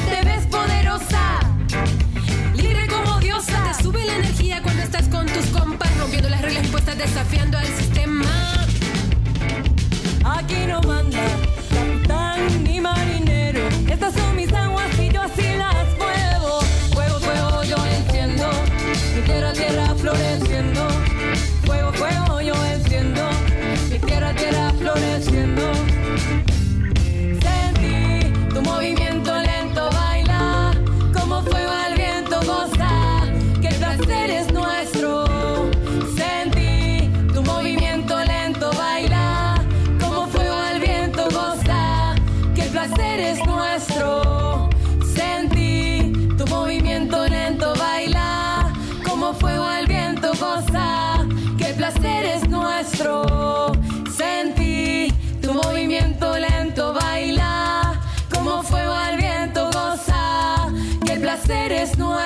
Impuestas, 6.85 6.97
desafiando 6.97 7.57
al 7.57 7.65
sistema. 7.65 8.25
Aquí 10.23 10.55
no 10.67 10.81
manda 10.81 11.44
Sentí 54.15 55.11
tu 55.41 55.53
movimiento 55.53 56.37
lento 56.39 56.93
baila. 56.93 57.99
Como 58.33 58.63
fuego 58.63 58.93
al 58.93 59.17
viento 59.17 59.65
goza. 59.65 60.67
Que 61.05 61.13
el 61.13 61.21
placer 61.21 61.73
es 61.73 61.97
nuestro. 61.97 62.24